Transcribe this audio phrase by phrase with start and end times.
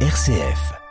[0.00, 0.85] RCF.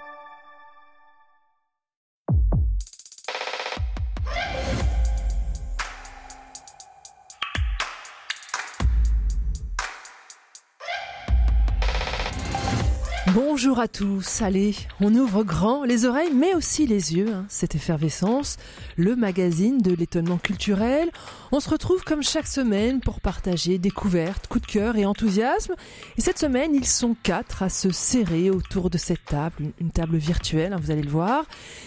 [13.66, 17.45] Bonjour à tous, allez, on ouvre grand les oreilles mais aussi les yeux, hein.
[17.50, 18.57] c'est Effervescence,
[18.95, 21.09] le magazine de l'étonnement culturel.
[21.52, 25.73] On se retrouve comme chaque semaine pour partager découvertes, coups de cœur et enthousiasme.
[26.15, 30.18] Et cette semaine, ils sont quatre à se serrer autour de cette table, une table
[30.18, 31.45] virtuelle, hein, vous allez le voir.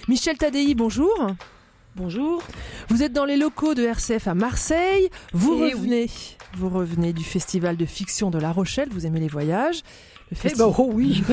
[0.09, 1.29] Michel Tadei, bonjour.
[1.95, 2.43] Bonjour.
[2.89, 5.11] Vous êtes dans les locaux de RCF à Marseille.
[5.33, 6.11] Vous Eh revenez,
[6.57, 8.89] vous revenez du festival de fiction de La Rochelle.
[8.91, 9.85] Vous aimez les voyages.
[10.31, 11.23] Le Eh ben, oh oui.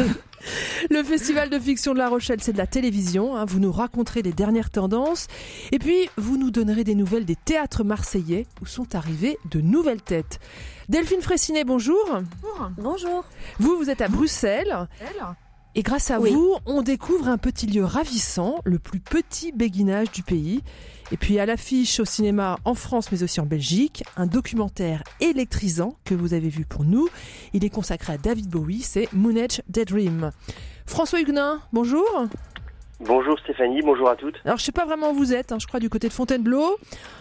[0.92, 3.36] Le Festival de fiction de La Rochelle, c'est de la télévision.
[3.36, 3.46] hein.
[3.46, 5.26] Vous nous raconterez les dernières tendances.
[5.72, 10.04] Et puis, vous nous donnerez des nouvelles des théâtres marseillais où sont arrivées de nouvelles
[10.04, 10.40] têtes.
[10.88, 12.20] Delphine Fressinet, bonjour.
[12.78, 13.24] Bonjour.
[13.60, 14.88] Vous, vous êtes à Bruxelles.
[15.74, 16.32] Et grâce à Oui.
[16.32, 20.62] vous, on découvre un petit lieu ravissant, le plus petit béguinage du pays.
[21.12, 25.98] Et puis à l'affiche au cinéma en France mais aussi en Belgique, un documentaire électrisant
[26.04, 27.08] que vous avez vu pour nous.
[27.54, 30.32] Il est consacré à David Bowie, c'est Moonage Daydream.
[30.86, 32.26] François Huguenin, bonjour.
[33.02, 34.36] Bonjour Stéphanie, bonjour à toutes.
[34.46, 36.78] Alors je sais pas vraiment où vous êtes, hein, je crois du côté de Fontainebleau.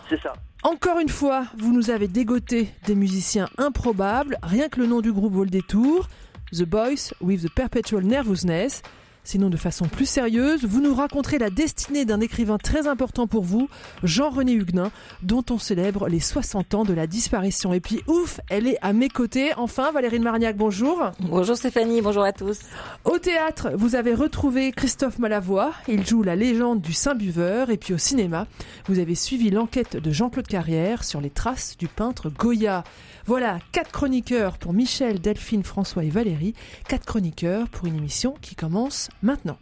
[0.08, 0.32] C'est ça.
[0.62, 5.12] Encore une fois, vous nous avez dégoté des musiciens improbables, rien que le nom du
[5.12, 6.08] groupe vaut le détour.
[6.52, 8.82] The Boys with the Perpetual Nervousness.
[9.24, 13.42] Sinon, de façon plus sérieuse, vous nous raconterez la destinée d'un écrivain très important pour
[13.42, 13.70] vous,
[14.02, 14.90] Jean-René Huguenin,
[15.22, 17.72] dont on célèbre les 60 ans de la disparition.
[17.72, 19.52] Et puis, ouf, elle est à mes côtés.
[19.56, 21.10] Enfin, Valérie de Marignac, bonjour.
[21.20, 22.60] Bonjour Stéphanie, bonjour à tous.
[23.04, 25.72] Au théâtre, vous avez retrouvé Christophe Malavoie.
[25.88, 27.70] Il joue la légende du Saint-Buveur.
[27.70, 28.46] Et puis au cinéma,
[28.86, 32.84] vous avez suivi l'enquête de Jean-Claude Carrière sur les traces du peintre Goya.
[33.26, 36.52] Voilà, quatre chroniqueurs pour Michel, Delphine, François et Valérie.
[36.88, 39.58] Quatre chroniqueurs pour une émission qui commence maintenant.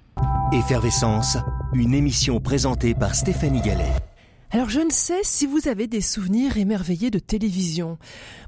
[0.53, 1.39] Effervescence,
[1.73, 3.93] une émission présentée par Stéphanie Gallet.
[4.51, 7.97] Alors je ne sais si vous avez des souvenirs émerveillés de télévision.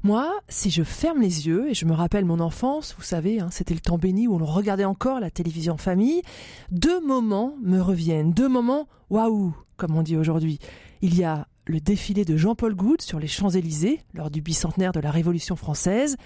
[0.03, 3.47] Moi, si je ferme les yeux et je me rappelle mon enfance, vous savez, hein,
[3.49, 6.21] c'était le temps béni où l'on regardait encore la télévision en famille,
[6.69, 10.59] deux moments me reviennent, deux moments waouh, comme on dit aujourd'hui.
[11.01, 14.99] Il y a le défilé de Jean-Paul Goud sur les Champs-Élysées lors du bicentenaire de
[14.99, 16.17] la Révolution française,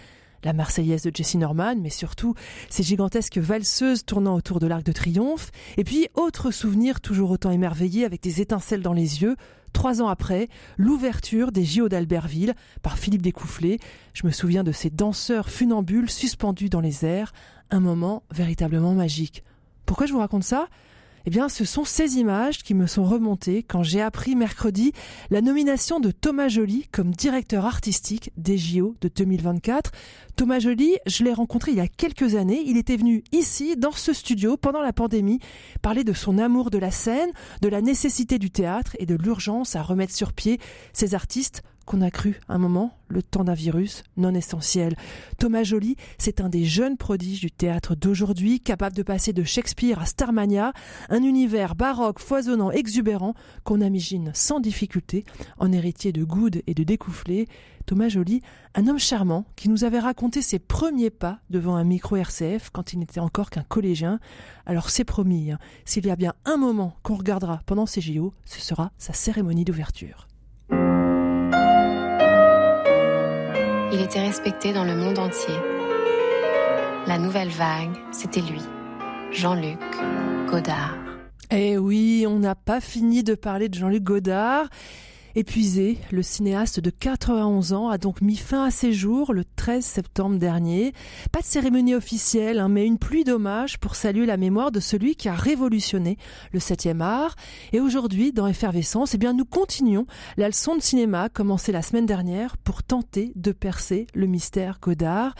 [0.44, 2.34] la Marseillaise de Jessie Norman, mais surtout
[2.70, 5.52] ces gigantesques valseuses tournant autour de l'Arc de Triomphe.
[5.78, 9.36] Et puis, autre souvenir toujours autant émerveillé avec des étincelles dans les yeux,
[9.74, 13.80] Trois ans après, l'ouverture des JO d'Albertville par Philippe Découfflé.
[14.14, 17.34] Je me souviens de ces danseurs funambules suspendus dans les airs,
[17.70, 19.44] un moment véritablement magique.
[19.86, 20.68] Pourquoi je vous raconte ça?
[21.25, 24.94] Eh bien, ce sont ces images qui me sont remontées quand j'ai appris mercredi
[25.30, 29.91] la nomination de Thomas Joly comme directeur artistique des JO de 2024.
[30.35, 32.63] Thomas Joly, je l'ai rencontré il y a quelques années.
[32.66, 35.40] Il était venu ici, dans ce studio, pendant la pandémie,
[35.81, 37.31] parler de son amour de la scène,
[37.62, 40.59] de la nécessité du théâtre et de l'urgence à remettre sur pied
[40.94, 44.96] ces artistes qu'on a cru un moment, le temps d'un virus non essentiel.
[45.40, 49.98] Thomas Joly, c'est un des jeunes prodiges du théâtre d'aujourd'hui, capable de passer de Shakespeare
[50.00, 50.72] à Starmania,
[51.10, 53.34] un univers baroque, foisonnant, exubérant,
[53.64, 55.26] qu'on imagine sans difficulté,
[55.58, 57.48] en héritier de Goud et de Découfflé.
[57.88, 58.44] Thomas Joly,
[58.76, 62.94] un homme charmant qui nous avait raconté ses premiers pas devant un micro RCF quand
[62.94, 64.20] il n'était encore qu'un collégien.
[64.68, 68.36] Alors c'est promis, hein, s'il y a bien un moment qu'on regardera pendant ces JO,
[68.46, 70.28] ce sera sa cérémonie d'ouverture.
[73.92, 75.56] Il était respecté dans le monde entier.
[77.08, 78.62] La nouvelle vague, c'était lui,
[79.32, 79.80] Jean-Luc
[80.48, 80.96] Godard.
[81.50, 84.68] Eh oui, on n'a pas fini de parler de Jean-Luc Godard.
[85.36, 89.86] Épuisé, le cinéaste de 91 ans a donc mis fin à ses jours le 13
[89.86, 90.92] septembre dernier.
[91.32, 95.16] Pas de cérémonie officielle, hein, mais une pluie d'hommages pour saluer la mémoire de celui
[95.16, 96.18] qui a révolutionné
[96.52, 97.36] le 7e art.
[97.74, 102.08] Et aujourd'hui, dans Effervescence, eh bien, nous continuons la leçon de cinéma commencée la semaine
[102.08, 105.36] dernière pour tenter de percer le mystère Godard.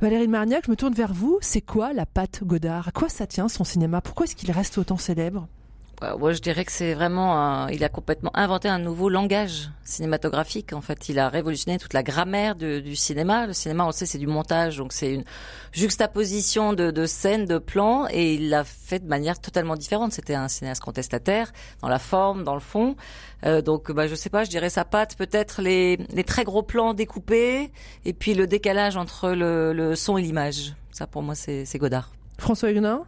[0.00, 1.38] Valérie de Marignac, je me tourne vers vous.
[1.42, 2.88] C'est quoi la patte Godard?
[2.88, 4.00] À quoi ça tient son cinéma?
[4.00, 5.48] Pourquoi est-ce qu'il reste autant célèbre?
[6.02, 10.72] Ouais, je dirais que c'est vraiment, un- il a complètement inventé un nouveau langage cinématographique.
[10.72, 13.46] En fait, il a révolutionné toute la grammaire du cinéma.
[13.46, 15.24] Le cinéma, on le sait, c'est du montage, donc c'est une
[15.72, 20.12] juxtaposition de, de scènes, de plans, et il l'a fait de manière totalement différente.
[20.12, 21.52] C'était un cinéaste contestataire
[21.82, 22.96] dans la forme, dans le fond.
[23.46, 26.62] Euh, donc, bah, je sais pas, je dirais sa patte, peut-être les, les très gros
[26.62, 27.70] plans découpés,
[28.04, 30.74] et puis le décalage entre le, le son et l'image.
[30.90, 32.10] Ça, pour moi, c'est c'est Godard.
[32.38, 33.04] François Huguenin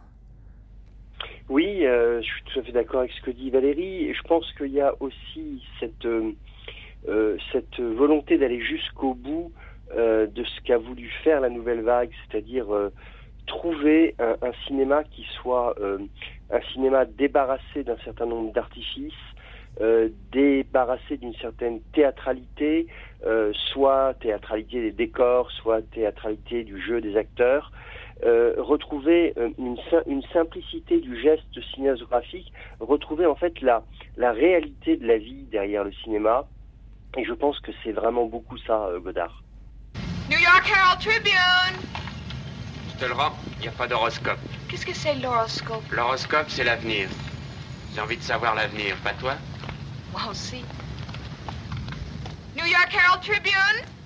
[1.49, 4.13] Oui, euh, je suis tout à fait d'accord avec ce que dit Valérie.
[4.13, 6.33] Je pense qu'il y a aussi cette, euh,
[7.07, 9.53] euh, cette volonté d'aller jusqu'au bout
[9.95, 12.89] euh, de ce qu'a voulu faire la nouvelle vague, c'est-à-dire euh,
[13.45, 15.73] trouver un, un, cinéma qui soit
[16.49, 19.13] un cinéma débarrassé d'un certain nombre d'artifices,
[19.79, 22.87] euh, débarrassé d'une certaine théâtralité,
[23.27, 27.71] euh, soit théâtralité des décors, soit théâtralité du jeu des acteurs,
[28.23, 29.77] euh, retrouver euh, une,
[30.07, 31.43] une, simplicité du geste
[31.73, 33.83] cinématographique, retrouver en fait la,
[34.15, 36.47] la réalité de la vie derrière le cinéma.
[37.15, 39.43] Et je pense que c'est vraiment beaucoup ça, euh, Godard.
[40.29, 41.77] New York Herald Tribune
[42.93, 44.39] Je te le rends, il n'y a pas d'horoscope.
[44.67, 45.83] Qu'est-ce que c'est l'horoscope?
[45.91, 47.07] L'horoscope, c'est l'avenir.
[47.93, 49.33] J'ai envie de savoir l'avenir, pas toi?
[50.11, 50.63] Moi aussi.
[52.55, 53.96] New York Herald Tribune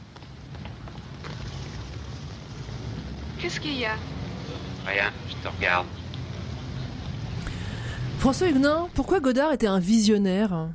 [3.41, 3.95] Qu'est-ce qu'il y a?
[4.85, 5.87] Rien, je te regarde.
[8.19, 10.67] François Huguenin, pourquoi Godard était un visionnaire?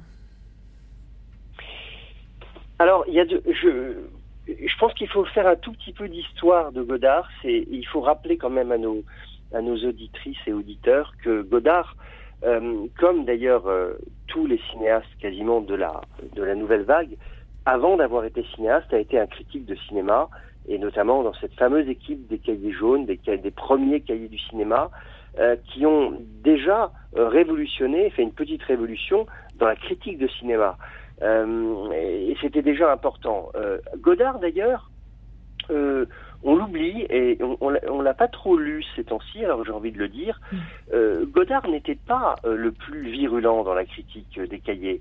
[2.81, 3.95] Alors, il y a de, je,
[4.49, 7.29] je pense qu'il faut faire un tout petit peu d'histoire de Godard.
[7.41, 9.05] C'est, il faut rappeler quand même à nos,
[9.55, 11.97] à nos auditrices et auditeurs que Godard,
[12.43, 13.95] euh, comme d'ailleurs euh,
[14.27, 16.01] tous les cinéastes quasiment de la,
[16.35, 17.17] de la nouvelle vague,
[17.65, 20.29] avant d'avoir été cinéaste, a été un critique de cinéma,
[20.69, 24.91] et notamment dans cette fameuse équipe des cahiers jaunes, des, des premiers cahiers du cinéma,
[25.39, 29.27] euh, qui ont déjà euh, révolutionné, fait une petite révolution
[29.59, 30.79] dans la critique de cinéma.
[31.23, 33.51] Euh, et c'était déjà important.
[33.55, 34.91] Euh, Godard, d'ailleurs,
[35.71, 36.07] euh,
[36.43, 40.09] on l'oublie et on, l'a pas trop lu ces temps-ci, alors j'ai envie de le
[40.09, 40.41] dire.
[40.93, 45.01] Euh, Godard n'était pas le plus virulent dans la critique des cahiers.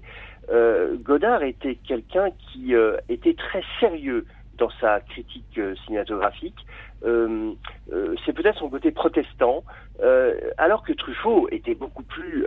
[0.49, 2.73] Euh, Godard était quelqu'un qui
[3.09, 4.25] était très sérieux
[4.57, 6.65] dans sa critique cinématographique.
[7.03, 9.63] c'est peut-être son côté protestant,
[10.57, 12.45] alors que Truffaut était beaucoup plus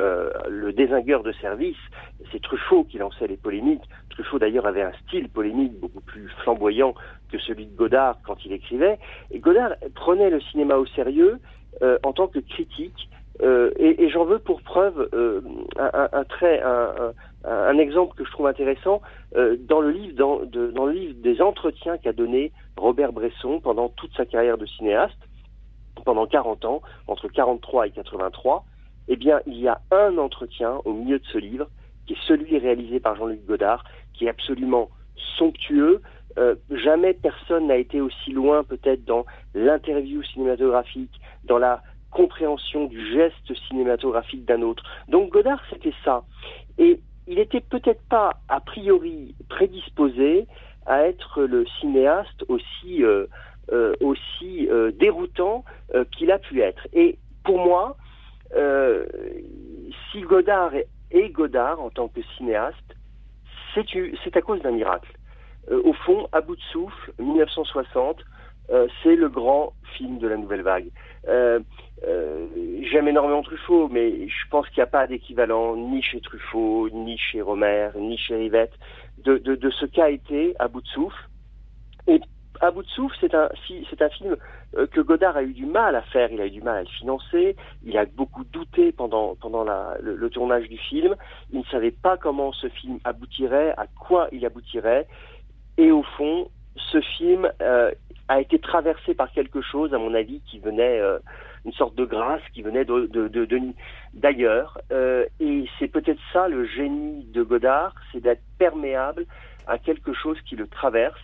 [0.49, 1.76] le désingueur de service.
[2.32, 3.88] C'est Truffaut qui lançait les polémiques.
[4.10, 6.94] Truffaut d'ailleurs avait un style polémique beaucoup plus flamboyant
[7.31, 8.99] que celui de Godard quand il écrivait.
[9.31, 11.38] Et Godard prenait le cinéma au sérieux
[11.82, 13.08] euh, en tant que critique.
[13.40, 15.40] Euh, et, j'en veux pour preuve euh,
[15.78, 16.61] un, trait,
[17.44, 19.00] un, exemple que je trouve intéressant
[19.37, 23.61] euh, dans le livre, dans, de, dans le livre des entretiens qu'a donné Robert Bresson
[23.61, 25.19] pendant toute sa carrière de cinéaste,
[26.05, 28.64] pendant 40 ans, entre 43 et 83.
[29.08, 31.69] Eh bien, il y a un entretien au milieu de ce livre
[32.06, 34.90] qui est celui réalisé par Jean-Luc Godard, qui est absolument
[35.38, 36.02] somptueux,
[36.38, 43.12] euh, jamais personne n'a été aussi loin peut-être dans l'interview cinématographique, dans la compréhension du
[43.12, 44.82] geste cinématographique d'un autre.
[45.08, 46.25] Donc Godard, c'était ça.
[46.79, 50.46] Et il n'était peut-être pas a priori prédisposé
[50.86, 53.26] à être le cinéaste aussi, euh,
[53.70, 55.64] euh, aussi euh, déroutant
[56.12, 56.88] qu'il a pu être.
[56.92, 57.96] Et pour moi,
[60.10, 60.72] si Godard
[61.10, 62.76] est Godard en tant que cinéaste,
[63.75, 65.12] c'est à cause d'un miracle.
[65.70, 68.22] Au fond, à bout de souffle, 1960, euh,
[69.02, 70.90] c'est le grand film de la nouvelle vague.
[71.26, 71.60] Euh,
[72.06, 72.46] euh,
[72.90, 77.18] J'aime énormément Truffaut, mais je pense qu'il n'y a pas d'équivalent ni chez Truffaut, ni
[77.18, 78.72] chez Romer, ni chez Rivette.
[79.24, 81.28] De, ce qu'a été à bout de souffle.
[82.06, 82.20] Et
[82.60, 83.48] à bout de souffle, c'est un,
[84.10, 84.36] film
[84.76, 86.80] euh, que Godard a eu du mal à faire, il a eu du mal à
[86.82, 89.36] le financer, il a beaucoup douté pendant,
[90.00, 91.14] le, tournage du film,
[91.52, 95.06] il ne savait pas comment ce film aboutirait, à quoi il aboutirait,
[95.76, 97.92] et au fond, ce film euh,
[98.28, 101.19] a été traversé par quelque chose, à mon avis, qui venait, euh,
[101.64, 103.61] une sorte de grâce qui venait de, de, de,
[104.14, 104.78] d'ailleurs.
[104.92, 109.26] Euh, et c'est peut-être ça le génie de Godard, c'est d'être perméable
[109.66, 111.20] à quelque chose qui le traverse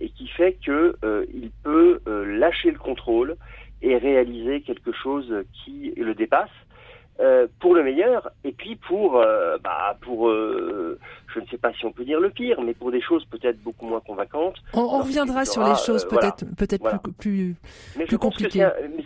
[0.00, 3.36] et qui fait que euh, il peut euh, lâcher le contrôle
[3.82, 6.50] et réaliser quelque chose qui le dépasse.
[7.20, 11.00] Euh, pour le meilleur et puis pour euh, bah, pour euh,
[11.34, 13.60] je ne sais pas si on peut dire le pire mais pour des choses peut-être
[13.60, 16.54] beaucoup moins convaincantes on, on reviendra sur les choses peut-être voilà.
[16.56, 16.98] peut-être voilà.
[16.98, 17.56] plus plus,
[17.96, 18.18] mais plus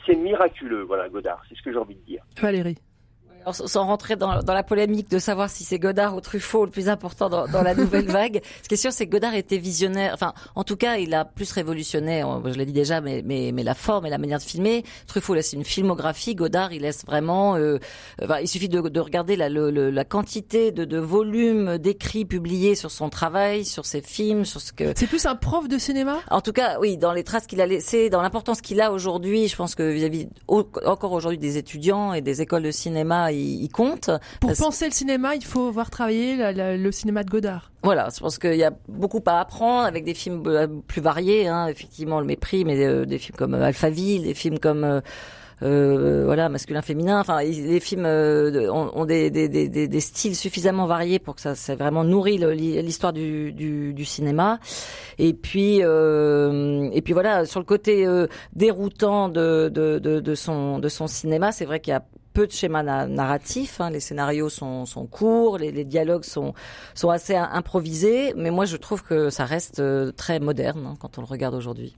[0.05, 2.77] c'est miraculeux voilà Godard c'est ce que j'ai envie de dire Valérie
[3.43, 6.71] alors, sans rentrer dans, dans, la polémique de savoir si c'est Godard ou Truffaut le
[6.71, 9.59] plus important dans, dans la nouvelle vague, ce qui est sûr, c'est que Godard était
[9.59, 10.13] visionnaire.
[10.15, 13.63] Enfin, en tout cas, il a plus révolutionné, je l'ai dit déjà, mais, mais, mais
[13.63, 14.85] la forme et la manière de filmer.
[15.07, 16.35] Truffaut laisse une filmographie.
[16.35, 17.57] Godard, il laisse vraiment.
[17.57, 17.79] Euh,
[18.23, 22.75] enfin, il suffit de, de regarder la, le, la quantité de, de volumes d'écrits publiés
[22.75, 24.93] sur son travail, sur ses films, sur ce que.
[24.97, 26.19] C'est plus un prof de cinéma?
[26.31, 29.49] En tout cas, oui, dans les traces qu'il a laissées, dans l'importance qu'il a aujourd'hui,
[29.49, 33.63] je pense que vis-à-vis -vis, encore aujourd'hui des étudiants et des écoles de cinéma il,
[33.63, 34.11] il compte.
[34.41, 34.61] Pour Parce...
[34.61, 37.73] penser le cinéma, il faut voir travailler la, la, le cinéma de Godard.
[37.83, 40.43] Voilà, je pense qu'il y a beaucoup à apprendre avec des films
[40.87, 44.85] plus variés, hein, effectivement le mépris, mais euh, des films comme Alphaville, des films comme
[44.85, 45.01] euh,
[45.63, 47.21] euh, voilà, masculin, féminin.
[47.21, 51.41] Enfin, les films euh, ont, ont des, des, des, des, styles suffisamment variés pour que
[51.41, 54.59] ça, ça vraiment nourri l'histoire du, du, du, cinéma.
[55.19, 60.35] Et puis, euh, et puis voilà, sur le côté euh, déroutant de, de, de, de,
[60.35, 63.81] son, de son cinéma, c'est vrai qu'il y a peu de schémas narratifs.
[63.81, 63.91] Hein.
[63.91, 66.55] Les scénarios sont, courts, les, les, dialogues sont,
[66.95, 71.19] sont assez improvisés, mais moi je trouve que ça reste euh, très moderne hein, quand
[71.19, 71.95] on le regarde aujourd'hui.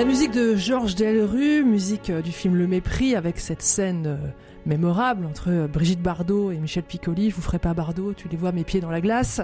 [0.00, 4.16] La musique de Georges Delru, musique euh, du film Le Mépris, avec cette scène euh,
[4.64, 7.28] mémorable entre euh, Brigitte Bardot et Michel Piccoli.
[7.28, 9.42] Je vous ferai pas Bardot, tu les vois mes pieds dans la glace.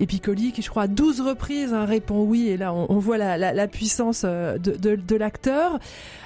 [0.00, 2.48] Et Piccoli qui, je crois, à 12 reprises hein, répond oui.
[2.48, 5.78] Et là, on, voit la, puissance de, l'acteur.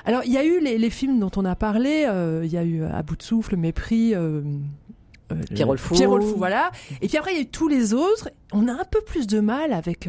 [0.04, 2.10] Alors, il y a eu les, films dont on a parlé.
[2.42, 4.12] Il y a eu À bout de souffle, Mépris.
[4.12, 4.42] Euh,
[5.54, 5.94] Pierrot le fou.
[5.94, 6.72] fou, voilà.
[7.00, 8.28] Et puis après, il y a eu tous les autres.
[8.52, 10.08] On a un peu plus de mal avec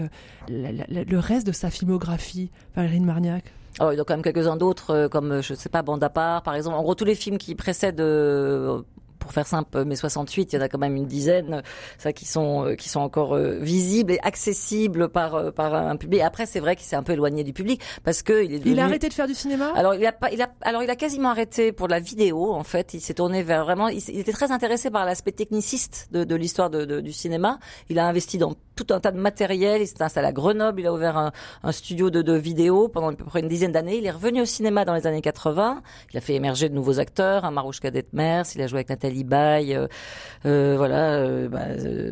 [0.50, 3.44] le reste de sa filmographie, Valérie Marniac.
[3.80, 6.04] Oh, il y a quand même quelques-uns d'autres, euh, comme, euh, je sais pas, Bande
[6.04, 6.76] à par exemple.
[6.76, 8.82] En gros, tous les films qui précèdent euh,
[9.20, 11.62] pour faire simple, mai 68, il y en a quand même une dizaine,
[11.98, 15.98] ça qui sont euh, qui sont encore euh, visibles et accessibles par euh, par un
[15.98, 16.22] public.
[16.22, 18.80] Après, c'est vrai qu'il s'est un peu éloigné du public parce que il est Il
[18.80, 19.72] a arrêté de faire du cinéma?
[19.76, 22.54] Alors il a pas, il a alors il a quasiment arrêté pour la vidéo.
[22.54, 23.90] En fait, il s'est tourné vers vraiment.
[23.90, 27.60] Il, était très intéressé par l'aspect techniciste de, de l'histoire de, de, du cinéma.
[27.90, 29.82] Il a investi dans tout un tas de matériel.
[29.82, 30.80] Il s'est installé à Grenoble.
[30.80, 31.32] Il a ouvert un,
[31.64, 33.98] un studio de, de vidéo pendant à peu près une dizaine d'années.
[33.98, 35.82] Il est revenu au cinéma dans les années 80.
[36.14, 38.46] Il a fait émerger de nouveaux acteurs, un Marouche Detmers.
[38.56, 39.88] Il a joué avec Nathalie Baye, euh,
[40.46, 41.66] euh, voilà, euh, bah,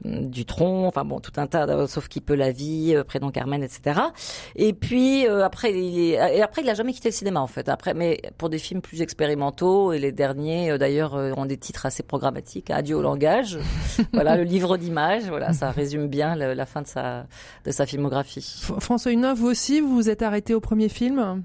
[0.03, 3.99] du tronc, enfin bon, tout un tas, sauf qui peut la vie, prénom Carmen, etc.
[4.55, 7.69] Et puis après, il est, et après, il a jamais quitté le cinéma en fait.
[7.69, 12.03] Après, mais pour des films plus expérimentaux et les derniers, d'ailleurs, ont des titres assez
[12.03, 12.69] programmatiques.
[12.69, 13.57] Adieu au langage,
[14.13, 17.25] voilà, le livre d'images, voilà, ça résume bien la fin de sa
[17.65, 18.61] de sa filmographie.
[18.79, 21.43] François Hunin, vous aussi, vous vous êtes arrêté au premier film?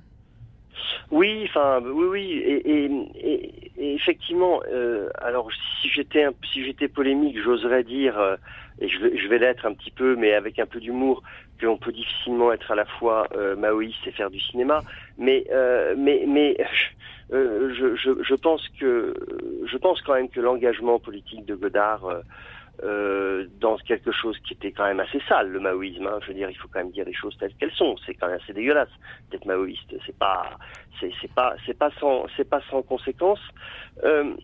[1.12, 5.50] Oui, enfin, oui, oui, et, et, et effectivement, euh, alors
[5.82, 8.36] si j'étais si j'étais polémique, j'oserais dire, euh,
[8.80, 11.22] et je vais, je vais l'être un petit peu, mais avec un peu d'humour,
[11.60, 14.80] qu'on peut difficilement être à la fois euh, maoïste et faire du cinéma,
[15.18, 16.56] mais euh, mais mais
[17.34, 19.12] euh, je, je, je pense que
[19.66, 22.06] je pense quand même que l'engagement politique de Godard
[22.82, 26.06] euh, dans quelque chose qui était quand même assez sale, le maoïsme.
[26.06, 26.18] Hein.
[26.22, 27.96] Je veux dire, il faut quand même dire les choses telles qu'elles sont.
[28.04, 28.90] C'est quand même assez dégueulasse
[29.30, 29.94] d'être maoïste.
[30.04, 30.58] C'est pas,
[31.00, 33.40] c'est, pas, c'est pas sans, c'est pas sans conséquence.
[34.04, 34.34] Euh,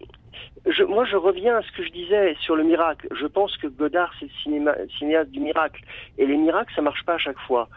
[0.66, 3.08] je, moi, je reviens à ce que je disais sur le miracle.
[3.12, 5.82] Je pense que Godard, c'est le cinéaste du miracle.
[6.16, 7.68] Et les miracles, ça marche pas à chaque fois.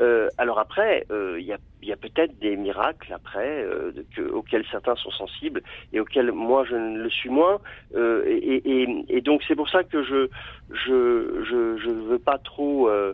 [0.00, 4.22] Euh, alors après, euh, il y a, y a peut-être des miracles après euh, que,
[4.22, 7.60] auxquels certains sont sensibles et auxquels moi je ne le suis moins.
[7.94, 10.28] Euh, et, donc c'est pour ça que je
[10.70, 13.12] je je, veux pas trop euh,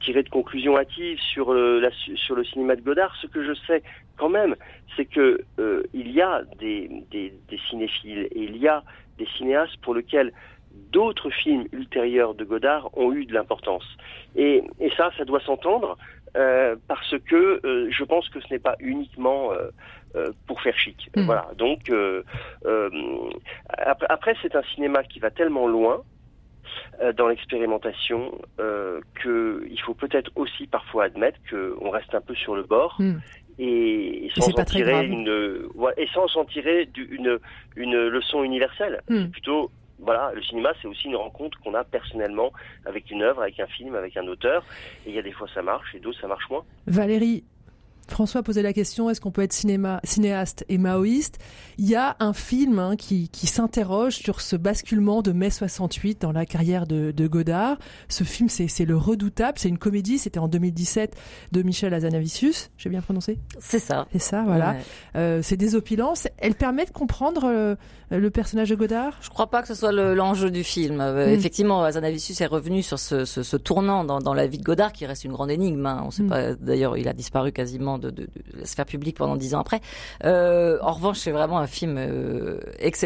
[0.00, 3.16] tirer de conclusions hâtives sur la, sur le cinéma de Godard.
[3.22, 3.82] Ce que je sais
[4.16, 4.54] quand même,
[4.96, 5.42] c'est que
[5.94, 7.30] il y a des
[7.70, 8.84] cinéphiles et il y a
[9.18, 10.32] des cinéastes pour lesquels
[10.90, 13.84] d'autres films ultérieurs de Godard ont eu de l'importance.
[14.36, 15.96] Et, et, ça, ça doit s'entendre
[16.36, 19.68] euh, parce que euh, je pense que ce n'est pas uniquement euh,
[20.16, 21.10] euh pour faire chic.
[21.16, 21.22] Mm.
[21.22, 21.50] Voilà.
[21.56, 22.22] Donc euh,
[22.66, 22.90] euh,
[24.08, 26.02] après, c'est un cinéma qui va tellement loin
[27.16, 28.32] dans l'expérimentation
[29.22, 32.96] qu'il faut peut-être aussi parfois admettre qu'on reste un peu sur le bord.
[32.98, 33.14] Mm.
[33.60, 37.38] Et, sans en tirer une, et sans en tirer une,
[37.76, 39.02] une leçon universelle.
[39.08, 39.26] Mm.
[39.26, 42.52] Plutôt voilà, le cinéma, c'est aussi une rencontre qu'on a personnellement
[42.84, 44.64] avec une œuvre, avec un film, avec un auteur.
[45.06, 46.64] Et il y a des fois ça marche et d'autres ça marche moins.
[46.86, 47.44] Valérie,
[48.08, 51.38] François posait la question est-ce qu'on peut être cinéma, cinéaste et maoïste?
[51.78, 56.20] Il y a un film hein, qui, qui s'interroge sur ce basculement de mai 68
[56.20, 57.78] dans la carrière de, de Godard.
[58.08, 61.16] Ce film, c'est Le Redoutable, c'est une comédie, c'était en 2017
[61.52, 63.38] de Michel Azanavicius, j'ai bien prononcé?
[63.58, 64.06] C'est ça.
[64.12, 64.76] C'est ça, voilà.
[65.16, 66.14] Euh, c'est désopilant.
[66.38, 67.74] Elle permet de comprendre euh,
[68.10, 69.18] le personnage de Godard?
[69.20, 71.00] Je crois pas que ce soit l'enjeu du film.
[71.00, 71.30] Euh, mm.
[71.30, 74.92] Effectivement, Azanavicius est revenu sur ce, ce, ce tournant dans, dans, la vie de Godard
[74.92, 75.86] qui reste une grande énigme.
[75.86, 76.02] Hein.
[76.04, 76.28] On sait mm.
[76.28, 76.54] pas.
[76.54, 79.80] D'ailleurs, il a disparu quasiment de, la sphère publique pendant dix ans après.
[80.24, 83.04] Euh, en revanche, c'est vraiment un film euh, ex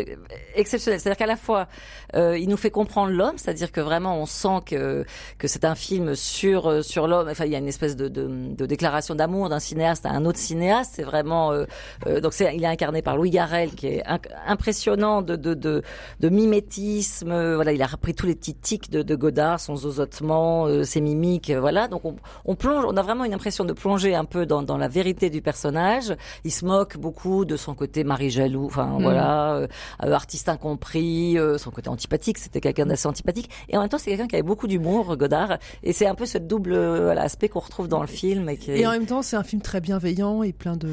[0.54, 1.00] exceptionnel.
[1.00, 1.68] C'est-à-dire qu'à la fois,
[2.14, 5.04] euh, il nous fait comprendre l'homme, c'est-à-dire que vraiment on sent que
[5.38, 7.28] que c'est un film sur euh, sur l'homme.
[7.28, 10.24] Enfin, il y a une espèce de, de, de déclaration d'amour d'un cinéaste à un
[10.24, 10.92] autre cinéaste.
[10.96, 11.64] C'est vraiment euh,
[12.06, 14.02] euh, donc c'est il est incarné par Louis Garrel qui est
[14.46, 15.82] impressionnant de de de,
[16.20, 17.54] de mimétisme.
[17.54, 21.50] Voilà, il a repris tous les petits tics de, de Godard, son zozotement, ses mimiques.
[21.50, 22.84] Voilà, donc on, on plonge.
[22.86, 26.14] On a vraiment une impression de plonger un peu dans, dans la vérité du personnage.
[26.44, 28.66] Il se moque beaucoup de son côté mari jaloux.
[28.66, 29.02] Enfin Mm.
[29.02, 29.66] voilà, euh,
[30.04, 32.38] euh, artiste incompris, euh, son côté antipathique.
[32.38, 33.50] C'était quelqu'un d'assez antipathique.
[33.68, 35.58] Et en même temps, c'est quelqu'un qui avait beaucoup d'humour, Godard.
[35.82, 38.48] Et c'est un peu ce double voilà, aspect qu'on retrouve dans le film.
[38.48, 40.88] Et, qui est- Et en même temps, c'est un film très bienveillant et plein de.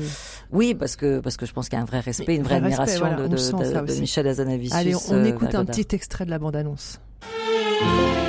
[0.52, 2.60] Oui, parce que parce que je pense qu'il y a un vrai respect, une vraie
[2.60, 4.00] vrai respect, admiration voilà, de, de, de-.
[4.02, 4.74] Michel Hazanavicius.
[4.78, 7.00] Allez, on, on écoute un petit extrait de la bande-annonce.
[7.82, 8.25] Le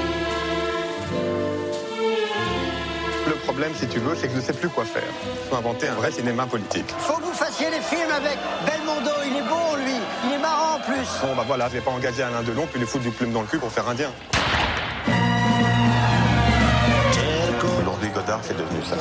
[3.57, 5.03] problème, si tu veux, c'est que je ne sais plus quoi faire.
[5.25, 6.85] Il faut inventer un vrai cinéma politique.
[6.99, 8.37] Faut que vous fassiez les films avec
[8.67, 9.13] Belmondo.
[9.25, 9.97] Il est bon, lui.
[10.27, 11.09] Il est marrant en plus.
[11.23, 13.41] Bon, bah voilà, je vais pas engager Alain Delon puis lui foutre du plume dans
[13.41, 14.11] le cul pour faire indien.
[17.81, 18.97] Aujourd'hui, Godard, c'est devenu ça.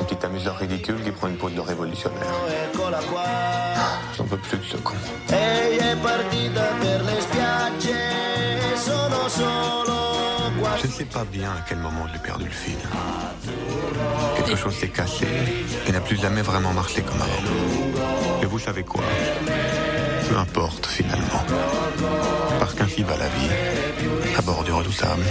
[0.00, 2.22] Un petit amuseur ridicule qui prend une pose de révolutionnaire.
[4.16, 4.94] J'en peux plus de ce con.
[10.82, 12.76] Je sais pas bien à quel moment j'ai perdu le fil.
[14.36, 15.26] Quelque chose s'est cassé
[15.86, 18.42] et n'a plus jamais vraiment marché comme avant.
[18.42, 19.02] Et vous savez quoi?
[20.28, 21.42] Peu importe finalement.
[22.58, 23.50] Parce qu'ainsi va la vie,
[24.38, 25.22] à bord du redoutable.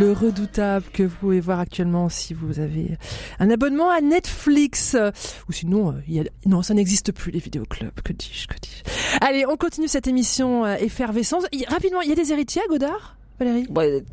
[0.00, 2.96] Le redoutable que vous pouvez voir actuellement si vous avez
[3.38, 4.96] un abonnement à Netflix.
[5.48, 8.00] Ou sinon, euh, non, ça n'existe plus les vidéoclubs.
[8.02, 8.82] Que dis-je, que dis-je.
[9.20, 11.44] Allez, on continue cette émission euh, effervescence.
[11.68, 13.66] Rapidement, il y a des héritiers à Godard, Valérie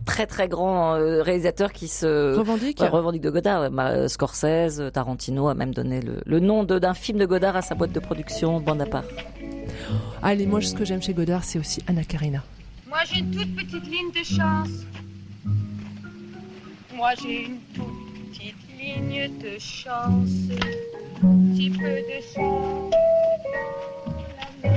[0.06, 3.62] très très grands euh, réalisateurs qui se Revendique Ouais, revendique de Godard.
[3.62, 3.70] ouais.
[3.70, 7.25] Bah, euh, Scorsese, euh, Tarantino a même donné le, le nom de- d'un film de
[7.25, 9.06] Godard à sa boîte de production, bande à part.
[10.22, 12.44] Allez, moi, ce que j'aime chez Godard, c'est aussi Anna Karina.
[12.88, 14.70] Moi j'ai une toute petite ligne de chance.
[16.96, 20.30] Moi j'ai une toute petite ligne de chance.
[21.56, 22.94] Petit peu de chance.
[24.63, 24.70] Ça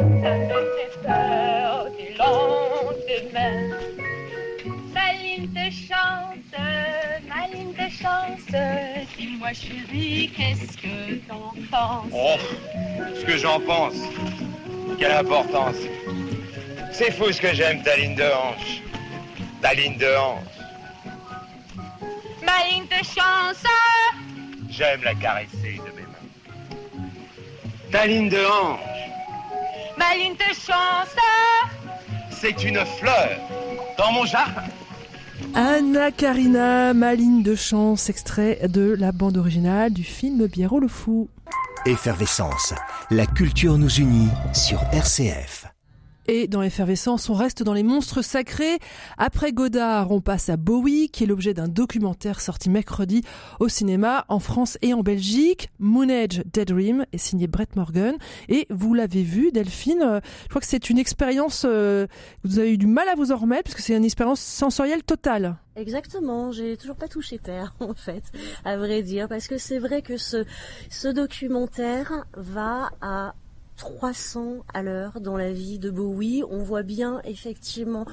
[0.00, 3.76] me fait peur du lendemain.
[4.92, 6.52] Ma ligne de chance,
[7.28, 9.06] ma ligne de chance.
[9.16, 12.36] Dis-moi chérie, qu'est-ce que t'en penses Oh,
[13.14, 13.94] ce que j'en pense.
[14.98, 15.76] Quelle importance.
[16.92, 18.82] C'est fou ce que j'aime ta ligne de hanche.
[19.60, 20.42] Ta ligne de hanche.
[22.44, 23.64] Ma ligne de chance.
[24.70, 26.03] J'aime la caresser de mes.
[27.94, 28.80] Ta ligne de hanche,
[29.96, 31.14] Ma ligne de chance.
[32.28, 33.38] c'est une fleur
[33.96, 34.64] dans mon jardin.
[35.54, 40.88] Anna Karina, ma ligne de chance, extrait de la bande originale du film Biérot le
[40.88, 41.28] Fou.
[41.86, 42.74] Effervescence.
[43.12, 45.66] La culture nous unit sur RCF.
[46.26, 48.78] Et dans l'effervescence, on reste dans les monstres sacrés.
[49.18, 53.22] Après Godard, on passe à Bowie, qui est l'objet d'un documentaire sorti mercredi
[53.60, 55.70] au cinéma en France et en Belgique.
[55.78, 58.16] Moon Age Daydream est signé Brett Morgan.
[58.48, 62.06] Et vous l'avez vu, Delphine, euh, je crois que c'est une expérience, euh,
[62.42, 65.02] vous avez eu du mal à vous en remettre, parce que c'est une expérience sensorielle
[65.02, 65.56] totale.
[65.76, 68.22] Exactement, j'ai toujours pas touché terre en fait,
[68.64, 70.44] à vrai dire, parce que c'est vrai que ce,
[70.88, 73.34] ce documentaire va à
[73.76, 76.42] 300 à l'heure dans la vie de Bowie.
[76.48, 78.06] On voit bien effectivement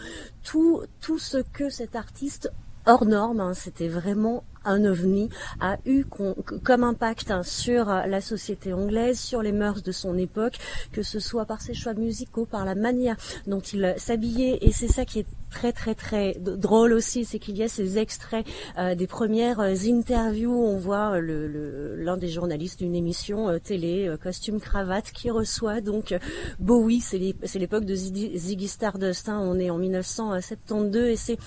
[0.43, 2.52] tout, tout ce que cet artiste
[2.86, 8.21] hors norme, hein, c'était vraiment un ovni, a eu comme impact hein, sur euh, la
[8.21, 10.58] société anglaise, sur les mœurs de son époque,
[10.91, 13.15] que ce soit par ses choix musicaux, par la manière
[13.47, 17.38] dont il euh, s'habillait, et c'est ça qui est très très très drôle aussi, c'est
[17.39, 18.45] qu'il y a ces extraits
[18.78, 25.30] euh, des premières interviews, on voit l'un des journalistes d'une émission télé, costume cravate, qui
[25.30, 26.15] reçoit donc
[26.60, 31.38] Bowie, c'est l'é- c'est l'époque de Ziggy Stardust, hein, on est en 1972 et c'est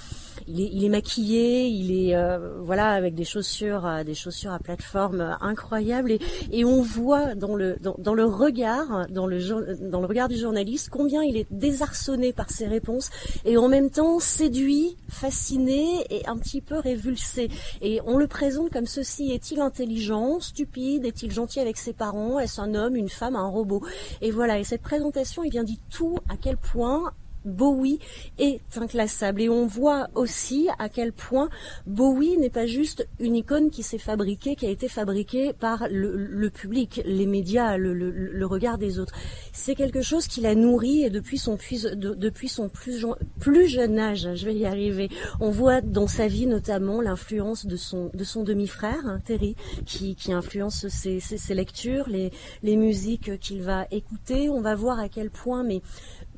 [0.47, 2.17] il est, il est maquillé, il est
[2.61, 6.13] voilà avec des chaussures, euh, des chaussures à plateforme euh, incroyables.
[6.51, 10.37] Et, on voit dans le dans, le regard, dans le jour- dans le regard du
[10.37, 13.11] journaliste combien il est désarçonné par ses réponses
[13.45, 17.51] et en même temps séduit, fasciné et un petit peu révulsé.
[17.83, 19.33] Et on le présente comme ceci.
[19.33, 23.83] Est-il intelligent, stupide, est-il gentil avec ses parents, est-ce un homme, une femme, un robot?
[24.23, 24.59] Et voilà.
[24.59, 27.13] Et cette présentation, il vient dit tout à quel point
[27.45, 27.99] Bowie
[28.39, 31.49] est inclassable et on voit aussi à quel point
[31.87, 36.49] Bowie n'est pas juste une icône qui s'est fabriquée, qui a été fabriquée par le,
[36.51, 39.15] public, les médias, le, regard des autres.
[39.53, 41.59] C'est quelque chose qu'il a nourri et depuis son,
[41.97, 43.07] depuis son plus,
[43.41, 45.09] plus jeune âge, je vais y arriver,
[45.41, 50.15] on voit dans sa vie notamment l'influence de son, de son demi-frère, hein, Terry, qui,
[50.15, 54.49] qui influence ses, ses, lectures, les, les musiques qu'il va écouter.
[54.49, 55.83] On va voir à quel point, mais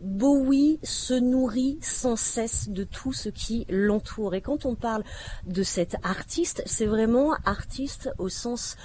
[0.01, 4.35] Bowie se nourrit sans cesse de tout ce qui l'entoure.
[4.35, 5.05] Et quand on parle
[5.47, 8.77] de cet artiste, c'est vraiment artiste au sens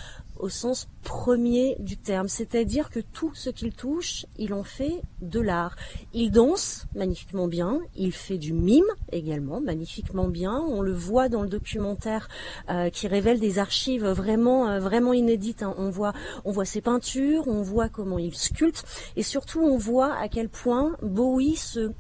[0.42, 5.40] au sens premier du terme, c'est-à-dire que tout ce qu'il touche, il en fait de
[5.40, 5.76] l'art.
[6.14, 10.60] Il danse magnifiquement bien, il fait du mime également magnifiquement bien.
[10.68, 12.28] On le voit dans le documentaire
[12.70, 15.64] euh, qui révèle des archives vraiment euh, vraiment inédites.
[15.64, 15.76] Hein.
[15.78, 18.84] On voit on voit ses peintures, on voit comment il sculpte
[19.16, 21.92] et surtout on voit à quel point Bowie se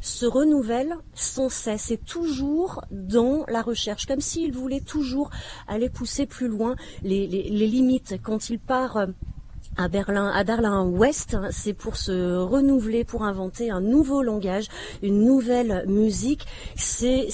[0.00, 5.30] se renouvelle sans cesse et toujours dans la recherche, comme s'il voulait toujours
[5.66, 8.16] aller pousser plus loin les, limites.
[8.22, 9.06] Quand il part euh,
[9.76, 14.68] à Berlin, à Berlin-Ouest, c'est pour se renouveler, pour inventer un nouveau langage,
[15.02, 16.46] une nouvelle musique.
[16.76, 17.26] C'est,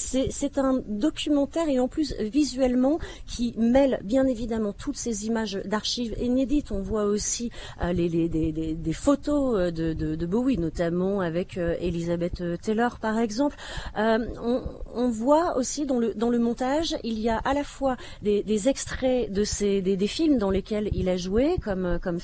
[0.57, 6.71] un documentaire et en plus visuellement qui mêle bien évidemment toutes ces images d'archives inédites.
[6.71, 7.49] On voit aussi
[7.81, 12.99] euh, les, les des, photos euh, de, de, de, Bowie, notamment avec euh, Elizabeth Taylor
[12.99, 13.55] par exemple.
[13.97, 14.61] Euh, on,
[14.93, 18.43] on, voit aussi dans le, dans le montage, il y a à la fois des,
[18.43, 22.19] des extraits de ces, des films dans lesquels il a joué, comme, comme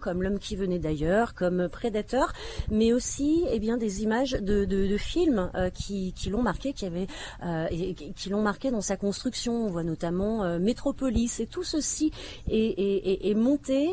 [0.00, 2.32] Comme L'homme qui venait d'ailleurs, comme Prédateur,
[2.70, 6.86] mais aussi eh bien des images de, de, films euh, qui, qui l'ont marqué, qui
[6.86, 9.66] euh, et, qui l'ont marqué dans sa construction.
[9.66, 12.10] On voit notamment euh, Métropolis et tout ceci
[12.48, 13.90] est, est, est, monté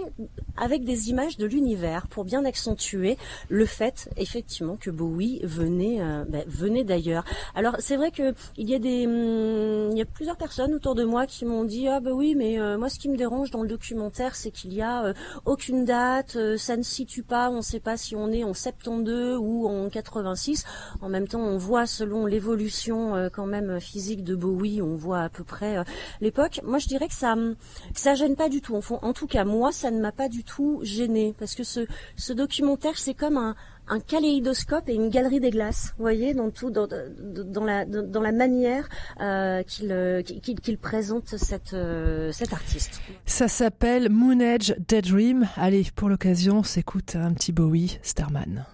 [0.62, 3.18] avec des images de l'univers pour bien accentuer
[3.50, 7.26] le fait effectivement que Bowie venait ben, venait d'ailleurs.
[7.56, 10.96] Alors c'est vrai que il y a des hum, il y a plusieurs personnes autour
[10.96, 13.64] de moi qui m'ont dit ah bah oui mais moi ce qui me dérange dans
[13.64, 15.14] le documentaire c'est qu'il y a
[15.46, 18.54] aucune date, euh, ça ne situe pas, on ne sait pas si on est en
[18.54, 20.66] 72 ou en 86.
[21.02, 25.22] En même temps, on voit selon l'évolution euh, quand même physique de Bowie, on voit
[25.22, 25.84] à peu près euh,
[26.20, 26.62] l'époque.
[26.64, 27.36] Moi, je dirais que ça
[27.96, 28.80] ça gêne pas du tout.
[29.02, 30.51] En, tout cas, moi, ça ne m'a pas du tout
[30.84, 31.86] gêné parce que ce,
[32.16, 33.56] ce documentaire, c'est comme un,
[33.88, 38.22] un kaléidoscope et une galerie des glaces, vous voyez, dans tout, dans, dans la, dans,
[38.22, 38.88] la manière
[39.20, 43.02] euh, qu'il euh, qu'il présente cette, euh, cet artiste.
[43.26, 45.48] Ça s'appelle Moon Edge Daydream.
[45.58, 48.66] Allez, pour l'occasion, on s'écoute un petit Bowie, Starman.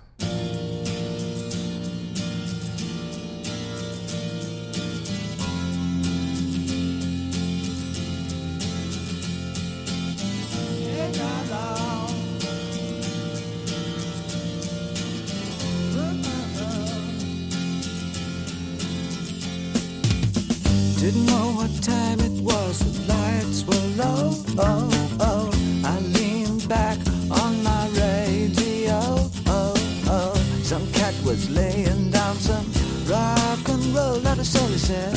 [24.60, 24.89] Oh,
[25.20, 25.52] oh.
[25.86, 26.98] I leaned back
[27.30, 29.00] on my radio.
[29.46, 29.74] Oh,
[30.08, 30.34] oh.
[30.63, 32.65] Some cat was laying down some
[33.08, 35.13] rock and roll, all he said.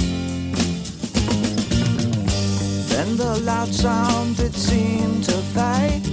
[2.91, 6.05] Then the loud sound, it seemed to fade.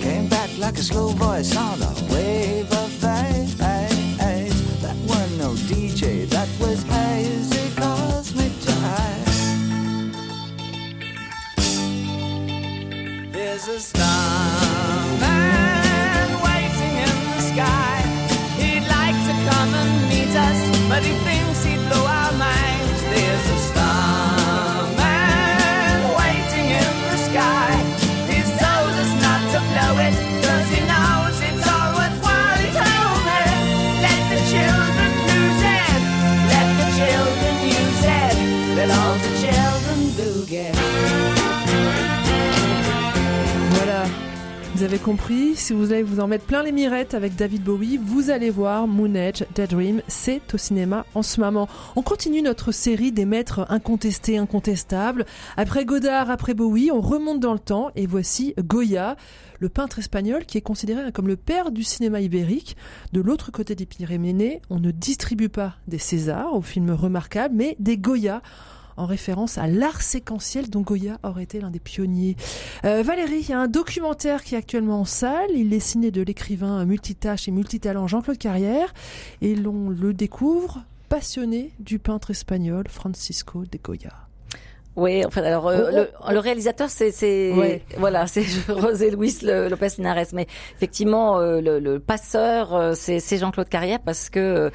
[0.00, 2.72] Came back like a slow voice on a wave
[13.56, 15.18] There's a starman
[16.44, 18.02] waiting in the sky.
[18.58, 21.35] He'd like to come and meet us, but he thinks
[44.86, 48.30] avez compris, si vous allez vous en mettre plein les mirettes avec David Bowie, vous
[48.30, 51.66] allez voir Moon Edge, Daydream, c'est au cinéma en ce moment.
[51.96, 55.26] On continue notre série des maîtres incontestés, incontestables.
[55.56, 59.16] Après Godard, après Bowie, on remonte dans le temps et voici Goya,
[59.58, 62.76] le peintre espagnol qui est considéré comme le père du cinéma ibérique.
[63.12, 67.74] De l'autre côté des Pyrénées, on ne distribue pas des Césars aux films remarquables, mais
[67.80, 68.40] des Goya
[68.96, 72.36] en référence à l'art séquentiel dont Goya aurait été l'un des pionniers.
[72.84, 75.50] Euh, Valérie, il y a un documentaire qui est actuellement en salle.
[75.54, 78.92] Il est signé de l'écrivain multitâche et multitalent Jean-Claude Carrière
[79.42, 84.25] et l'on le découvre passionné du peintre espagnol Francisco de Goya.
[84.96, 87.12] Oui, en fait, alors euh, Oh, le, oh, le réalisateur, c'est
[87.52, 87.82] Ouais.
[87.98, 93.68] voilà, c'est José Luis Lopez Linares, mais effectivement, euh, le, le passeur, euh, c'est Jean-Claude
[93.68, 94.70] Carrière parce que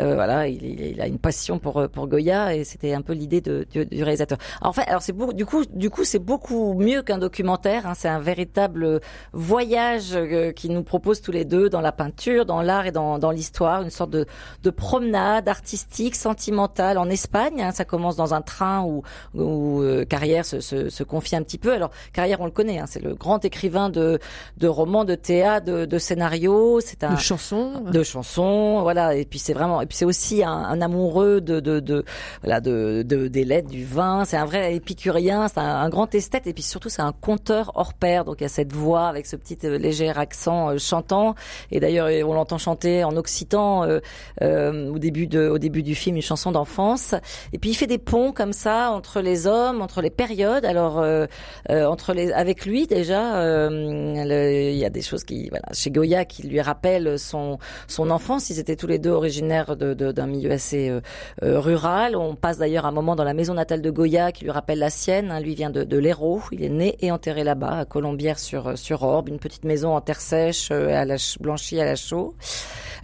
[0.00, 3.12] euh, voilà, il, il- a une passion pour euh, pour Goya et c'était un peu
[3.12, 4.38] l'idée du, du réalisateur.
[4.60, 7.86] Alors, en fait, alors c'est du coup, du coup, c'est beaucoup mieux qu'un documentaire.
[7.86, 9.00] Hein, c'est un véritable
[9.32, 13.18] voyage euh, qui nous propose tous les deux dans la peinture, dans l'art et dans
[13.18, 14.24] dans l'histoire, une sorte de
[14.62, 17.60] de promenade artistique, sentimentale en Espagne.
[17.62, 17.72] hein.
[17.72, 19.02] ça commence dans un train où,
[19.34, 21.72] où euh, Carrière se, se, se confie un petit peu.
[21.72, 24.18] Alors Carrière, on le connaît, hein, c'est le grand écrivain de,
[24.56, 26.80] de romans, de théâtre, de, de scénarios.
[26.80, 27.80] C'est un De chansons.
[27.80, 29.14] de chansons, voilà.
[29.14, 32.04] Et puis c'est vraiment, et puis c'est aussi un, un amoureux de, de, de,
[32.42, 34.24] voilà, de, de, des lettres, du vin.
[34.24, 36.46] C'est un vrai épicurien, c'est un, un grand esthète.
[36.46, 38.24] Et puis surtout, c'est un conteur hors pair.
[38.24, 41.34] Donc il y a cette voix avec ce petit euh, léger accent euh, chantant.
[41.70, 44.00] Et d'ailleurs, on l'entend chanter en occitan euh,
[44.42, 47.14] euh, au début de, au début du film, une chanson d'enfance.
[47.52, 50.64] Et puis il fait des ponts comme ça entre les hommes, entre les périodes.
[50.64, 51.26] Alors euh,
[51.70, 55.90] euh, entre les, avec lui déjà, euh, il y a des choses qui, voilà, chez
[55.90, 58.50] Goya qui lui rappellent son son enfance.
[58.50, 61.00] Ils étaient tous les deux originaires de- de- d'un milieu assez euh,
[61.42, 62.16] euh, rural.
[62.16, 64.90] On passe d'ailleurs un moment dans la maison natale de Goya qui lui rappelle la
[64.90, 65.30] sienne.
[65.30, 65.40] hein.
[65.40, 66.42] Lui vient de, de l'Hérault.
[66.52, 70.00] Il est né et enterré là-bas, à Colombières sur sur Orbe, une petite maison en
[70.00, 72.34] terre sèche, à la ch- blanchie à la chaux.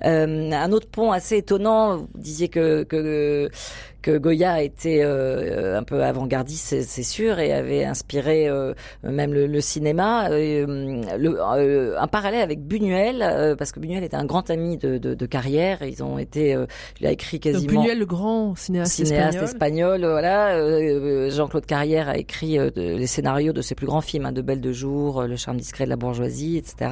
[0.02, 1.98] Un autre pont assez étonnant.
[1.98, 3.48] Vous disiez que que
[4.02, 9.32] que Goya était euh, un peu avant-gardiste, c'est- c'est sûr, et avait inspiré euh, même
[9.32, 10.28] le, le cinéma.
[10.30, 14.76] Euh, le, euh, un parallèle avec Buñuel, euh, parce que Buñuel était un grand ami
[14.76, 15.82] de, de, de carrière.
[15.82, 16.66] Ils ont été, euh,
[17.00, 19.94] il a écrit Donc, quasiment Buñuel, le grand cinéaste, cinéaste espagnol.
[19.96, 20.10] espagnol.
[20.10, 24.32] voilà, euh, Jean-Claude Carrière a écrit euh, les scénarios de ses plus grands films, hein,
[24.32, 26.90] de Belle de jour, Le charme discret de la bourgeoisie, etc.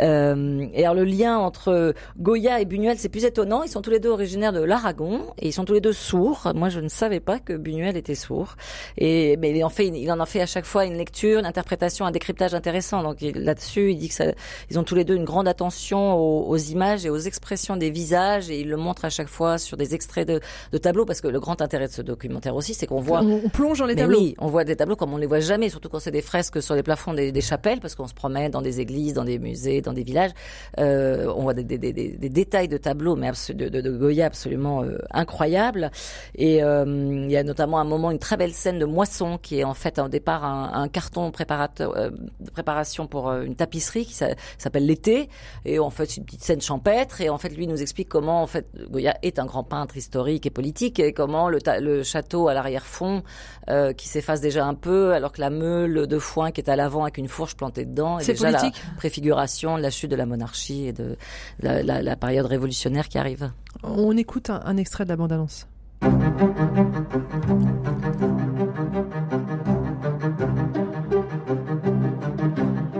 [0.00, 3.62] Euh, et alors le lien entre Goya et Buñuel, c'est plus étonnant.
[3.62, 6.52] Ils sont tous les deux originaires de l'Aragon et ils sont tous les deux sourds.
[6.54, 8.56] Moi, je ne savais pas que Buñuel était sourd.
[8.98, 11.46] Et mais il en fait, il en a fait à chaque fois une lecture, une
[11.46, 13.02] interprétation, un décryptage intéressant.
[13.02, 14.26] Donc là-dessus, il dit que ça,
[14.70, 17.90] ils ont tous les deux une grande attention aux, aux images et aux expressions des
[17.90, 20.40] visages et il le montre à chaque fois sur des extraits de,
[20.72, 23.40] de tableaux parce que le grand intérêt de ce documentaire aussi, c'est qu'on voit On,
[23.44, 24.20] on plonge dans les mais tableaux.
[24.20, 26.62] oui, on voit des tableaux comme on les voit jamais, surtout quand c'est des fresques
[26.62, 29.38] sur les plafonds des, des chapelles, parce qu'on se promène dans des églises, dans des
[29.38, 30.30] musées, dans des villages.
[30.78, 34.98] Euh, on voit des, des, des, détails de tableaux, mais de, de Goya absolument euh,
[35.10, 35.90] incroyables.
[36.36, 39.58] Et euh, il y a notamment un moment, une très belle scène de moisson, qui
[39.60, 43.54] est en fait au départ un, un carton préparateur, euh, de préparation pour euh, une
[43.56, 45.28] tapisserie qui s'a- s'appelle l'été.
[45.64, 47.20] Et en fait, c'est une petite scène champêtre.
[47.20, 50.46] Et en fait, lui nous explique comment en fait Goya est un grand peintre historique
[50.46, 53.22] et politique, et comment le, le château à l'arrière-fond
[53.70, 56.76] euh, qui s'efface déjà un peu, alors que la meule de foin qui est à
[56.76, 58.82] l'avant avec une fourche plantée dedans est C'est déjà la politique.
[58.96, 61.16] préfiguration de la chute de la monarchie et de
[61.60, 63.50] la, la- la période révolutionnaire qui arrive.
[63.82, 65.66] On écoute un, un extrait de la bande-annonce.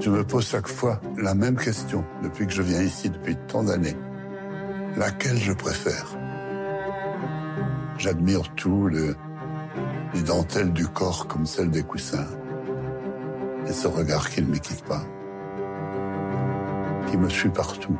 [0.01, 3.63] Je me pose chaque fois la même question depuis que je viens ici depuis tant
[3.63, 3.97] d'années.
[4.97, 6.07] Laquelle je préfère?
[7.99, 9.17] J'admire tout, le-
[10.15, 12.27] les dentelles du corps comme celles des coussins.
[13.67, 15.03] Et ce regard qui ne me quitte pas.
[17.11, 17.97] Qui me suit partout.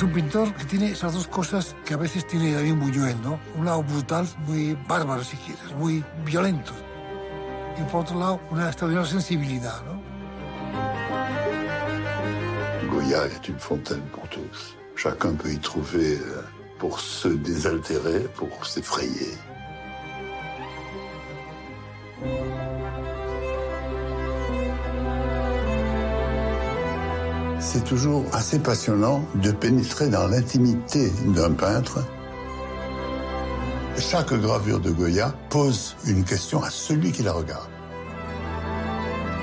[0.00, 3.38] Es un pintor que tiene esas dos cosas que a veces tiene David Buñuel, ¿no?
[3.54, 6.72] Un lado brutal, muy bárbaro si quieres, muy violento.
[7.78, 10.00] Y por otro lado, una extraordinaria sensibilidad, ¿no?
[12.90, 14.74] Goya est une fontaine pour tous.
[14.96, 16.44] Chacun peut y trouver euh,
[16.78, 19.36] pour se désaltérer, pour s'effrayer.
[27.60, 32.02] C'est toujours assez passionnant de pénétrer dans l'intimité d'un peintre.
[33.98, 37.68] Chaque gravure de Goya pose une question à celui qui la regarde.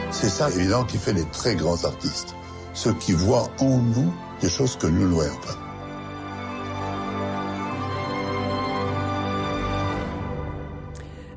[0.10, 2.36] C'est ça, évidemment, qui fait les très grands artistes.
[2.74, 5.56] Ceux qui voient en nous des choses que nous ne voyons pas.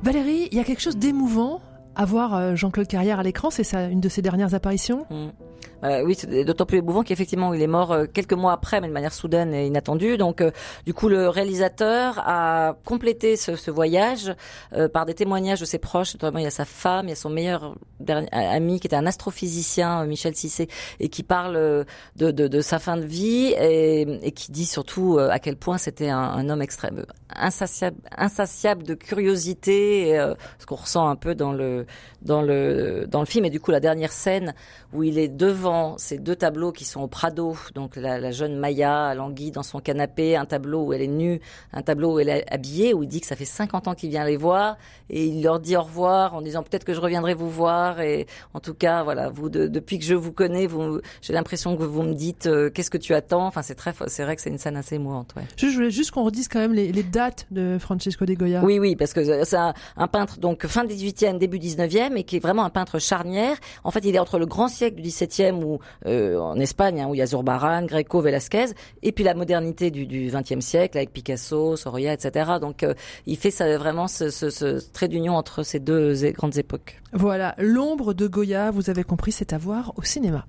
[0.01, 1.61] Valérie, il y a quelque chose d'émouvant
[1.95, 3.51] à voir euh, Jean-Claude Carrière à l'écran.
[3.51, 5.05] C'est ça, une de ses dernières apparitions?
[5.11, 5.50] Mm.
[5.83, 8.87] Euh, oui, c'est d'autant plus émouvant qu'effectivement, il est mort euh, quelques mois après, mais
[8.87, 10.17] de manière soudaine et inattendue.
[10.17, 10.51] Donc, euh,
[10.85, 14.35] du coup, le réalisateur a complété ce, ce voyage
[14.73, 16.13] euh, par des témoignages de ses proches.
[16.13, 18.95] Notamment, il y a sa femme, il y a son meilleur dernier, ami qui était
[18.95, 20.67] un astrophysicien, euh, Michel Cissé,
[20.99, 21.83] et qui parle euh,
[22.15, 25.55] de, de, de sa fin de vie et, et qui dit surtout euh, à quel
[25.55, 31.07] point c'était un, un homme extrême, insatiable, insatiable de curiosité, et, euh, ce qu'on ressent
[31.07, 31.85] un peu dans le
[32.21, 33.45] dans le dans le film.
[33.45, 34.53] Et du coup, la dernière scène
[34.93, 37.55] où il est devant c'est deux tableaux qui sont au Prado.
[37.75, 41.39] Donc la, la jeune Maya languit dans son canapé, un tableau où elle est nue,
[41.73, 44.09] un tableau où elle est habillée, où il dit que ça fait 50 ans qu'il
[44.09, 44.77] vient les voir
[45.09, 47.99] et il leur dit au revoir en disant peut-être que je reviendrai vous voir.
[48.01, 51.75] Et en tout cas, voilà, vous de- depuis que je vous connais, vous, j'ai l'impression
[51.75, 53.45] que vous me dites euh, qu'est-ce que tu attends?
[53.45, 55.33] Enfin, c'est très, c'est vrai que c'est une scène assez émouvante.
[55.35, 55.43] Ouais.
[55.57, 58.63] Je voulais juste qu'on redise quand même les, les dates de Francesco de Goya.
[58.63, 62.37] Oui, oui, parce que c'est un, un peintre donc fin 18e, début 19e, et qui
[62.37, 63.57] est vraiment un peintre charnière.
[63.83, 67.07] En fait, il est entre le grand siècle du 17e, où euh, en Espagne, hein,
[67.07, 70.97] où il y a Zurbarán, Greco, Velázquez, et puis la modernité du, du 20e siècle
[70.97, 72.51] avec Picasso, Sorolla, etc.
[72.59, 72.93] Donc, euh,
[73.25, 77.01] il fait ça, vraiment ce, ce, ce trait d'union entre ces deux grandes époques.
[77.13, 80.45] Voilà, l'ombre de Goya, vous avez compris, c'est à voir au cinéma.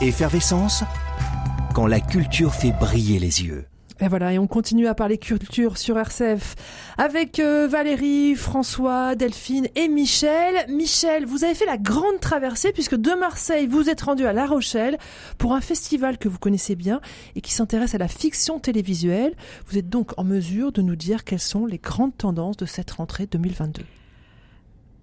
[0.00, 0.82] Effervescence
[1.74, 3.66] quand la culture fait briller les yeux.
[4.00, 6.56] Et voilà, et on continue à parler culture sur RCF
[6.98, 10.66] avec euh, Valérie, François, Delphine et Michel.
[10.68, 14.46] Michel, vous avez fait la grande traversée puisque de Marseille, vous êtes rendu à La
[14.46, 14.98] Rochelle
[15.38, 17.00] pour un festival que vous connaissez bien
[17.36, 19.34] et qui s'intéresse à la fiction télévisuelle.
[19.68, 22.90] Vous êtes donc en mesure de nous dire quelles sont les grandes tendances de cette
[22.90, 23.84] rentrée 2022.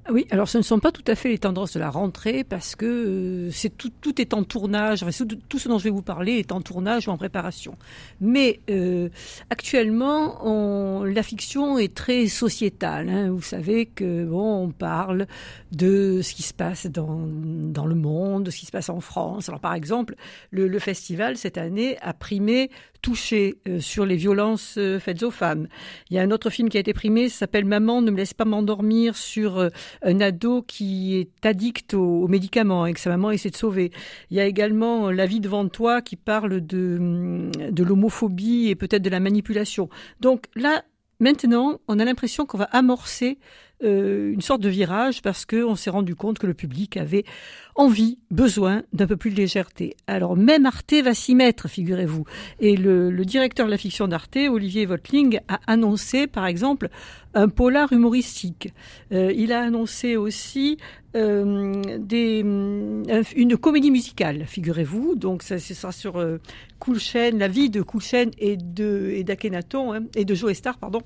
[0.09, 2.75] Oui, alors ce ne sont pas tout à fait les tendances de la rentrée parce
[2.75, 5.05] que euh, tout, tout est en tournage.
[5.15, 7.77] Tout, tout ce dont je vais vous parler est en tournage ou en préparation.
[8.19, 9.09] Mais euh,
[9.51, 13.09] actuellement, on, la fiction est très sociétale.
[13.09, 13.29] hein.
[13.29, 15.27] Vous savez que bon, on parle
[15.71, 19.01] de ce qui se passe dans, dans le monde, de ce qui se passe en
[19.01, 19.49] France.
[19.49, 20.15] Alors par exemple,
[20.49, 25.31] le, le festival cette année a primé touché euh, sur les violences euh, faites aux
[25.31, 25.67] femmes.
[26.09, 28.33] Il y a un autre film qui a été primé, s'appelle Maman ne me laisse
[28.33, 29.69] pas m'endormir sur euh,
[30.01, 33.91] un ado qui est addict aux, aux médicaments et que sa maman essaie de sauver.
[34.29, 38.75] Il y a également La vie devant toi qui parle de, hum, de l'homophobie et
[38.75, 39.89] peut-être de la manipulation.
[40.19, 40.83] Donc là,
[41.19, 43.37] maintenant, on a l'impression qu'on va amorcer
[43.83, 47.25] euh, une sorte de virage parce qu'on s'est rendu compte que le public avait
[47.75, 49.95] envie, besoin d'un peu plus de légèreté.
[50.07, 52.25] Alors même Arte va s'y mettre, figurez-vous.
[52.59, 56.89] Et le, directeur de la fiction d'Arte, Olivier Votling, a annoncé, par exemple,
[57.33, 58.73] un polar humoristique.
[59.11, 60.77] Euh, il a annoncé aussi
[61.15, 61.81] euh,
[63.35, 65.15] une comédie musicale, figurez-vous.
[65.15, 66.37] Donc ça, sera sur euh,
[66.79, 71.01] Coulchen, la vie de Coulchen et de et hein, et de Joe Star, pardon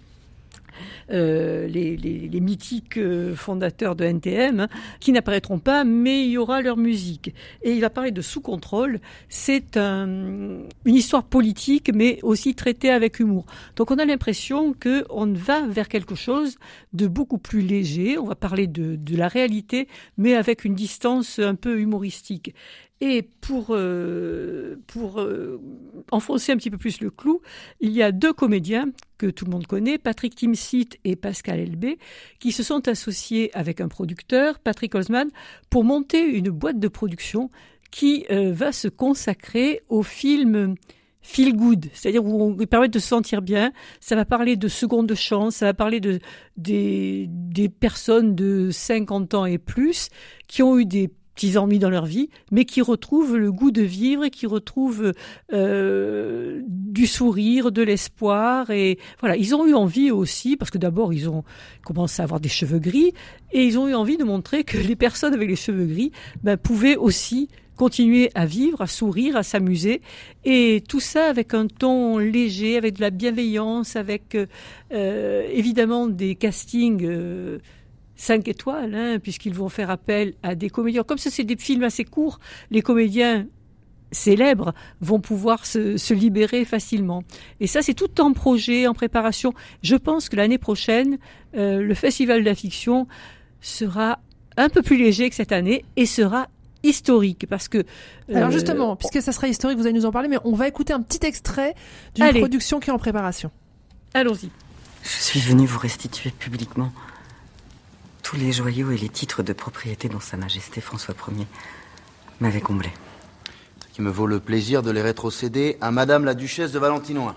[1.11, 4.67] euh, les, mythiques euh, fondateurs de NTM, hein,
[4.99, 7.33] qui n'apparaîtront pas, mais il y aura leur musique.
[7.63, 8.99] Et il va parler de Sous contrôle.
[9.29, 13.45] C'est un- une histoire politique, mais aussi traitée avec humour.
[13.75, 16.57] Donc on a l'impression que on va vers quelque chose
[16.93, 18.17] de beaucoup plus léger.
[18.17, 22.53] On va parler de la réalité, mais avec une distance un peu humoristique.
[23.01, 25.59] Et pour, euh, pour euh,
[26.11, 27.41] enfoncer un petit peu plus le clou,
[27.81, 31.99] il y a deux comédiens que tout le monde connaît, Patrick Timsit et Pascal Elbé,
[32.39, 35.29] qui se sont associés avec un producteur, Patrick Holzman,
[35.69, 37.51] pour monter une boîte de production
[37.91, 40.75] qui euh, va se consacrer au film
[41.21, 43.73] feel good, c'est-à-dire où on permet de se sentir bien.
[43.99, 46.19] Ça va parler de seconde chance, ça va parler de
[46.55, 50.09] des, des personnes de 50 ans et plus
[50.47, 53.81] qui ont eu des petits ennuis dans leur vie, mais qui retrouvent le goût de
[53.81, 55.11] vivre et qui retrouvent
[55.53, 58.71] euh, du sourire, de l'espoir.
[58.71, 61.43] Et voilà, ils ont eu envie aussi, parce que d'abord ils ont
[61.83, 63.13] commencé à avoir des cheveux gris,
[63.51, 66.11] et ils ont eu envie de montrer que les personnes avec les cheveux gris
[66.43, 70.01] ben, pouvaient aussi continuer à vivre, à sourire, à s'amuser,
[70.45, 74.37] et tout ça avec un ton léger, avec de la bienveillance, avec
[74.93, 77.03] euh, évidemment des castings.
[77.03, 77.59] Euh,
[78.15, 81.03] 5 étoiles, hein, puisqu'ils vont faire appel à des comédiens.
[81.03, 82.39] Comme ça, c'est des films assez courts,
[82.71, 83.47] les comédiens
[84.11, 87.23] célèbres vont pouvoir se, se libérer facilement.
[87.59, 89.53] Et ça, c'est tout en projet, en préparation.
[89.83, 91.17] Je pense que l'année prochaine,
[91.55, 93.07] euh, le Festival de la fiction
[93.61, 94.19] sera
[94.57, 96.47] un peu plus léger que cette année et sera
[96.83, 97.83] historique parce que
[98.33, 100.67] Alors euh, justement, puisque ça sera historique, vous allez nous en parler, mais on va
[100.67, 101.73] écouter un petit extrait
[102.13, 103.51] d'une production qui est en préparation.
[104.13, 104.49] allons-y.
[105.03, 106.91] Je suis venu vous restituer publiquement
[108.25, 111.45] tous les joyaux et les titres de propriété dont Sa Majesté François Ier
[112.39, 112.89] m'avait comblé.
[113.81, 117.35] Ce qui me vaut le plaisir de les rétrocéder à Madame la Duchesse de Valentinois.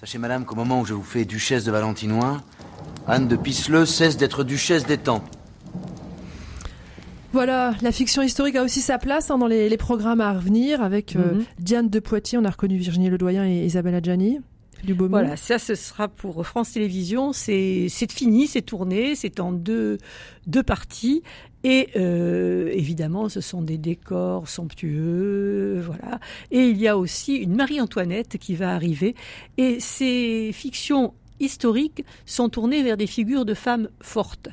[0.00, 2.42] Sachez, Madame, qu'au moment où je vous fais Duchesse de Valentinois,
[3.08, 5.24] Anne de Pisseleu cesse d'être Duchesse d'Étang.
[7.32, 10.82] Voilà, la fiction historique a aussi sa place hein, dans les, les programmes à revenir
[10.82, 11.44] avec euh, Mhm.
[11.58, 14.40] Diane de Poitiers, on a reconnu Virginie Ledoyen et Isabelle Adjani.
[14.84, 17.32] Du beau Voilà, ça ce sera pour France Télévisions.
[17.32, 19.98] C'est c'est fini, c'est tourné, c'est en deux
[20.46, 21.22] deux parties.
[21.62, 26.18] Et euh, évidemment, ce sont des décors somptueux, voilà.
[26.50, 29.14] Et il y a aussi une Marie-Antoinette qui va arriver.
[29.58, 34.48] Et ces fictions historiques sont tournées vers des figures de femmes fortes.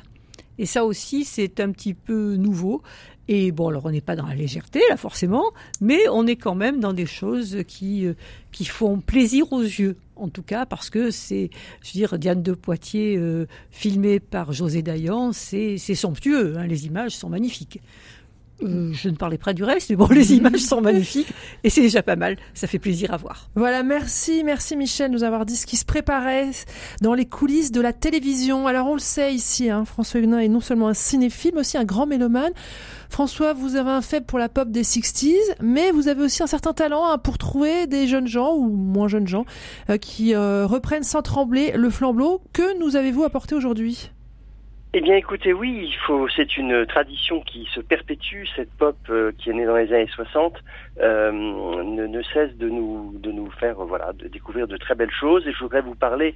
[0.58, 2.82] Et ça aussi, c'est un petit peu nouveau.
[3.28, 5.44] Et bon, alors on n'est pas dans la légèreté, là, forcément,
[5.82, 8.14] mais on est quand même dans des choses qui, euh,
[8.52, 9.96] qui font plaisir aux yeux.
[10.16, 11.50] En tout cas, parce que c'est,
[11.82, 16.56] je veux dire, Diane de Poitiers, euh, filmée par José Dayan, c'est c'est somptueux.
[16.58, 17.80] Hein, les images sont magnifiques.
[18.62, 21.28] Euh, je ne parlais pas du reste, mais bon, les images sont magnifiques
[21.64, 22.36] et c'est déjà pas mal.
[22.54, 23.48] Ça fait plaisir à voir.
[23.54, 26.50] Voilà, merci, merci Michel de nous avoir dit ce qui se préparait
[27.00, 28.66] dans les coulisses de la télévision.
[28.66, 31.78] Alors on le sait ici, hein, François Huguenin est non seulement un cinéphile, mais aussi
[31.78, 32.52] un grand mélomane.
[33.08, 36.46] François, vous avez un faible pour la pop des 60s, mais vous avez aussi un
[36.46, 39.44] certain talent hein, pour trouver des jeunes gens ou moins jeunes gens
[39.88, 42.42] euh, qui euh, reprennent sans trembler le flambeau.
[42.52, 44.10] Que nous avez-vous apporté aujourd'hui?
[44.94, 46.28] Eh bien, écoutez, oui, il faut.
[46.30, 48.46] C'est une tradition qui se perpétue.
[48.56, 50.54] Cette pop euh, qui est née dans les années 60
[51.00, 55.10] euh, ne, ne, cesse de nous de nous faire voilà de découvrir de très belles
[55.10, 55.46] choses.
[55.46, 56.34] Et je voudrais vous parler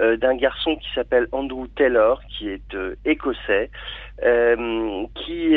[0.00, 3.70] euh, d'un garçon qui s'appelle Andrew Taylor, qui est euh, écossais,
[4.22, 5.56] euh, qui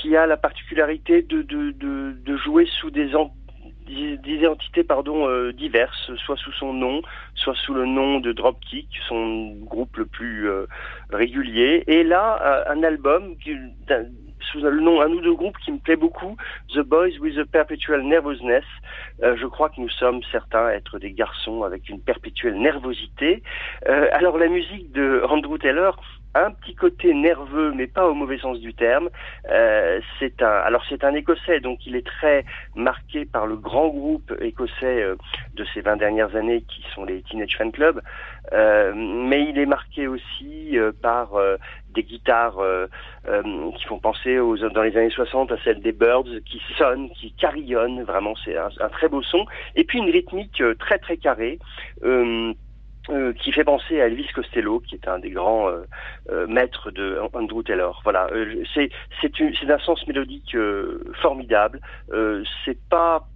[0.00, 3.14] qui a la particularité de de, de, de jouer sous des
[3.88, 7.02] d'identités pardon euh, diverses, soit sous son nom,
[7.34, 10.66] soit sous le nom de Dropkick, son groupe le plus euh,
[11.10, 11.84] régulier.
[11.86, 13.34] Et là, euh, un album
[14.52, 16.36] sous le nom un ou deux groupes qui me plaît beaucoup,
[16.74, 18.64] The Boys with a Perpetual Nervousness.
[19.20, 23.42] je crois que nous sommes certains être des garçons avec une perpétuelle nervosité.
[23.86, 26.00] alors la musique de Andrew Taylor,
[26.34, 29.08] un petit côté nerveux, mais pas au mauvais sens du terme.
[29.50, 33.88] Euh, c'est un, alors c'est un Écossais, donc il est très marqué par le grand
[33.88, 35.16] groupe écossais euh,
[35.54, 38.00] de ces 20 dernières années, qui sont les Teenage Fan Club.
[38.52, 41.56] Euh, mais il est marqué aussi euh, par euh,
[41.90, 42.58] des guitares
[43.76, 47.32] qui font penser aux, dans les années 60 à celles des Birds, qui sonnent, qui
[47.32, 48.02] carillonnent.
[48.04, 49.46] Vraiment, c'est un, un, très beau son.
[49.74, 51.58] Et puis une rythmique très très carrée.
[52.04, 52.52] Euh,
[53.38, 55.82] qui fait penser à Elvis Costello, qui est un des grands euh,
[56.30, 58.00] euh, maîtres de Andrew Taylor.
[58.04, 58.28] Voilà,
[58.74, 58.90] c'est
[59.20, 60.56] c'est d'un sens mélodique
[61.22, 61.80] formidable.
[62.64, 63.26] c'est pas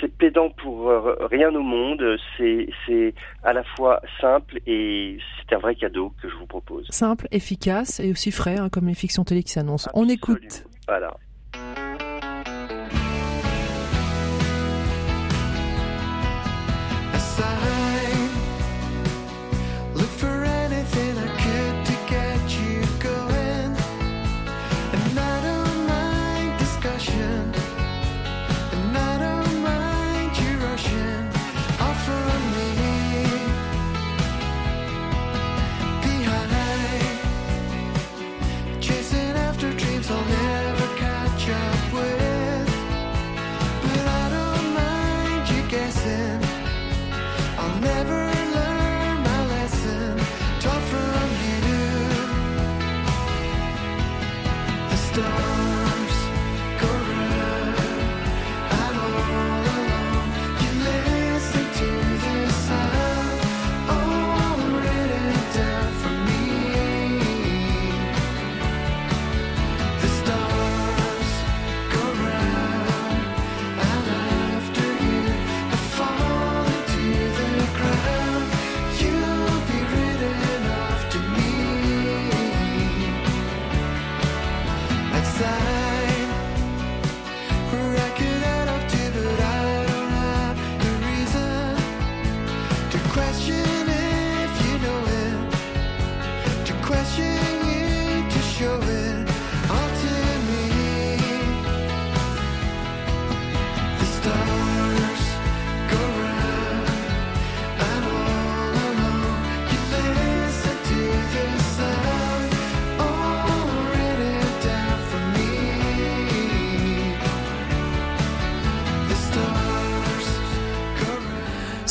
[0.00, 0.90] c'est pédant pour
[1.30, 2.02] rien au monde.
[2.36, 6.86] C'est c'est à la fois simple et c'est un vrai cadeau que je vous propose.
[6.90, 9.90] Simple, efficace et aussi frais, hein, comme les fictions télé qui s'annoncent.
[9.94, 10.64] On écoute.
[10.88, 11.16] Voilà.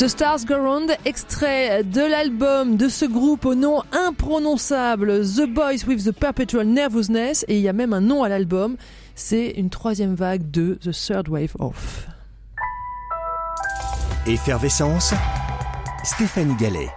[0.04, 5.88] The Stars Go Round, extrait de l'album de ce groupe au nom imprononçable, The Boys
[5.88, 8.76] with the Perpetual Nervousness, et il y a même un nom à l'album,
[9.16, 12.08] c'est une troisième vague de The Third Wave Off.
[14.28, 15.14] Effervescence,
[16.04, 16.90] Stéphanie Gallet.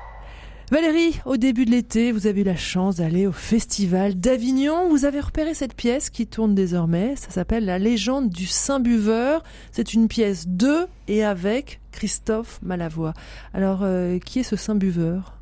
[0.73, 4.89] Valérie, au début de l'été, vous avez eu la chance d'aller au Festival d'Avignon.
[4.89, 7.15] Vous avez repéré cette pièce qui tourne désormais.
[7.15, 9.45] Ça s'appelle La légende du Saint-Buveur.
[9.71, 13.15] C'est une pièce de et avec Christophe Malavoie.
[13.55, 15.36] Alors, euh, qui est ce Saint-Buveur?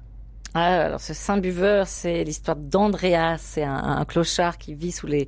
[0.57, 5.27] Ah, alors ce saint buveur, c'est l'histoire d'Andreas, c'est un, clochard qui vit sous les,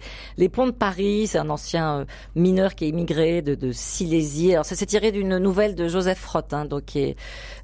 [0.48, 2.04] ponts de Paris, c'est un ancien euh,
[2.36, 4.52] mineur qui est immigré de, de Silésie.
[4.52, 7.16] Alors ça s'est tiré d'une nouvelle de Joseph Frotte, hein, donc qui est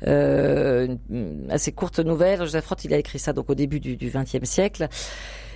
[0.09, 2.41] euh, une assez courte nouvelle.
[2.41, 4.89] Joseph Frotte, il a écrit ça donc au début du XXe siècle.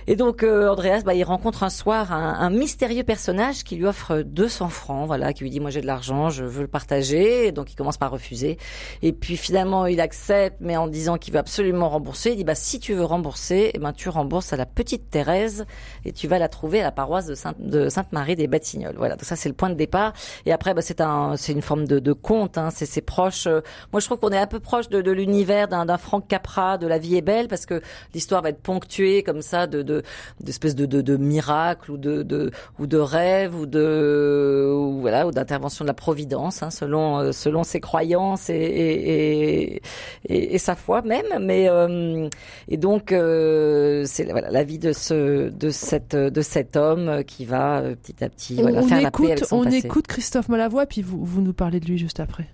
[0.09, 3.85] Et donc euh, Andreas, bah, il rencontre un soir un, un, mystérieux personnage qui lui
[3.85, 7.47] offre 200 francs, voilà, qui lui dit moi j'ai de l'argent, je veux le partager.
[7.47, 8.57] Et donc il commence par refuser.
[9.01, 12.31] Et puis finalement il accepte, mais en disant qu'il veut absolument rembourser.
[12.31, 15.65] Il dit bah si tu veux rembourser, eh ben tu rembourses à la petite Thérèse
[16.05, 18.95] et tu vas la trouver à la paroisse de Sainte, de Marie des Batignolles.
[18.97, 20.13] Voilà, donc ça c'est le point de départ.
[20.45, 22.57] Et après bah, c'est un c'est une forme de, de conte.
[22.57, 22.69] Hein.
[22.71, 23.45] C'est proche.
[23.45, 23.59] Euh,
[23.91, 26.87] moi je trouve qu'on est un peu proche de, de l'univers d'un Franck Capra, de
[26.87, 27.81] La vie est belle, parce que
[28.13, 29.96] l'histoire va être ponctuée comme ça de
[30.39, 35.27] d'espèces de, de, de, miracles ou de, de ou de rêves ou de ou, voilà
[35.27, 39.81] ou d'intervention de la providence hein, selon euh, selon ses croyances et et,
[40.25, 42.29] et, et sa foi même mais euh,
[42.67, 47.45] et donc euh, c'est voilà la vie de ce de cette de cet homme qui
[47.45, 49.77] va petit à petit voilà, on faire écoute, la paix avec son on passé.
[49.77, 52.47] écoute Christophe Malavoie puis vous vous nous parlez de lui juste après.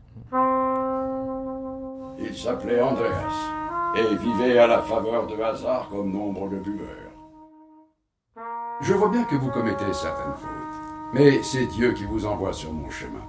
[2.20, 3.54] Il s'appelait Andreas
[3.96, 7.03] et vivait à la faveur de hasard comme nombre de buveurs.
[8.82, 12.74] Je vois bien que vous commettez certaines fautes, mais c'est Dieu qui vous envoie sur
[12.74, 13.22] mon chemin.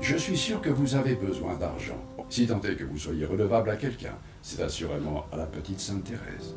[0.00, 1.96] Je suis sûr que vous avez besoin d'argent.
[2.28, 6.04] Si tant est que vous soyez redevable à quelqu'un, c'est assurément à la petite Sainte
[6.04, 6.54] Thérèse.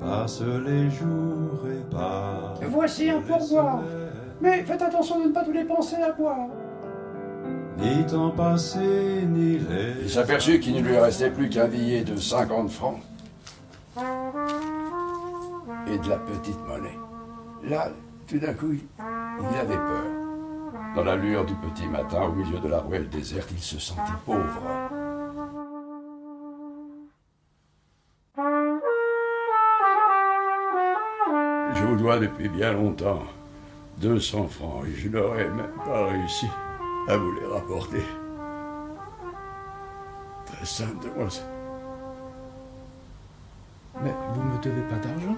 [0.00, 2.54] Passe les jours et pas.
[2.68, 3.82] Voici un pourboire.
[4.40, 6.48] Mais faites attention de ne pas tout dépenser à boire.
[7.78, 10.02] Ni temps passé, ni les.
[10.02, 13.00] Il s'aperçut qu'il ne lui restait plus qu'un billet de 50 francs
[15.86, 16.98] et de la petite monnaie.
[17.62, 17.88] Là,
[18.26, 20.04] tout d'un coup, il, avait peur.
[20.96, 24.12] Dans la lueur du petit matin, au milieu de la ruelle déserte, il se sentit
[24.24, 24.62] pauvre.
[31.74, 33.22] Je vous dois depuis bien longtemps
[33.98, 36.46] 200 francs et je n'aurais même pas réussi
[37.08, 38.02] à vous les rapporter.
[40.46, 41.30] Très simple de moi.
[41.30, 41.42] c'est-
[44.02, 45.36] Mais vous me devez pas d'argent?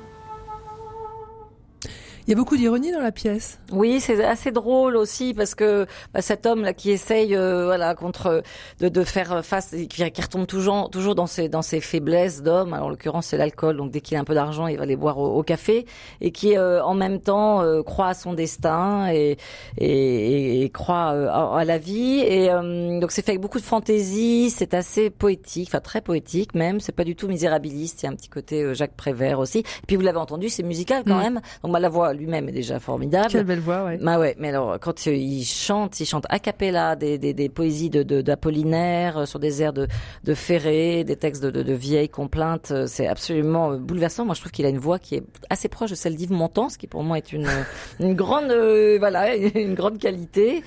[2.26, 3.60] Il y a beaucoup d'ironie dans la pièce.
[3.70, 7.94] Oui, c'est assez drôle aussi parce que bah, cet homme là qui essaye, euh, voilà,
[7.94, 8.42] contre
[8.80, 12.72] de, de faire face, qui, qui retombe toujours, toujours dans ses dans ses faiblesses d'homme.
[12.74, 14.96] Alors en l'occurrence c'est l'alcool, donc dès qu'il a un peu d'argent, il va aller
[14.96, 15.86] boire au, au café,
[16.20, 19.36] et qui euh, en même temps euh, croit à son destin et
[19.78, 22.18] et, et croit euh, à, à la vie.
[22.26, 26.54] Et euh, donc c'est fait avec beaucoup de fantaisie, c'est assez poétique, enfin très poétique
[26.56, 26.80] même.
[26.80, 28.02] C'est pas du tout misérabiliste.
[28.02, 29.60] Il y a un petit côté euh, Jacques Prévert aussi.
[29.60, 31.22] Et puis vous l'avez entendu, c'est musical quand Mm.
[31.22, 31.40] même.
[31.62, 33.28] Donc bah, la voix lui-même est déjà formidable.
[33.30, 33.98] Quelle belle voix, ouais.
[34.00, 37.90] Bah ouais, mais alors quand il chante, il chante a cappella des, des, des poésies
[37.90, 39.86] de d'Apollinaire euh, sur des airs de
[40.24, 44.24] de Ferré, des textes de, de, de vieilles complaintes, euh, c'est absolument euh, bouleversant.
[44.24, 46.68] Moi, je trouve qu'il a une voix qui est assez proche de celle d'Yves Montand,
[46.68, 47.48] ce qui pour moi est une
[48.00, 50.62] une grande euh, voilà une grande qualité.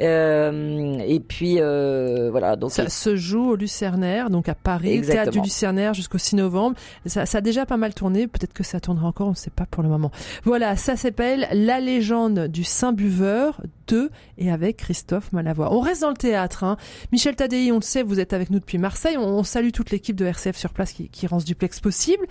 [0.00, 5.24] Euh, et puis euh, voilà donc Ça se joue au Lucernaire, donc à Paris, Exactement.
[5.24, 6.76] théâtre du Lucernaire jusqu'au 6 novembre.
[7.06, 9.50] Ça, ça a déjà pas mal tourné, peut-être que ça tournera encore, on ne sait
[9.50, 10.10] pas pour le moment.
[10.44, 15.72] Voilà, ça s'appelle La légende du Saint Buveur de et avec Christophe Malavoie.
[15.72, 16.64] On reste dans le théâtre.
[16.64, 16.76] Hein.
[17.12, 19.16] Michel Tadei, on le sait, vous êtes avec nous depuis Marseille.
[19.16, 22.26] On, on salue toute l'équipe de RCF sur place qui, qui rend ce duplex possible.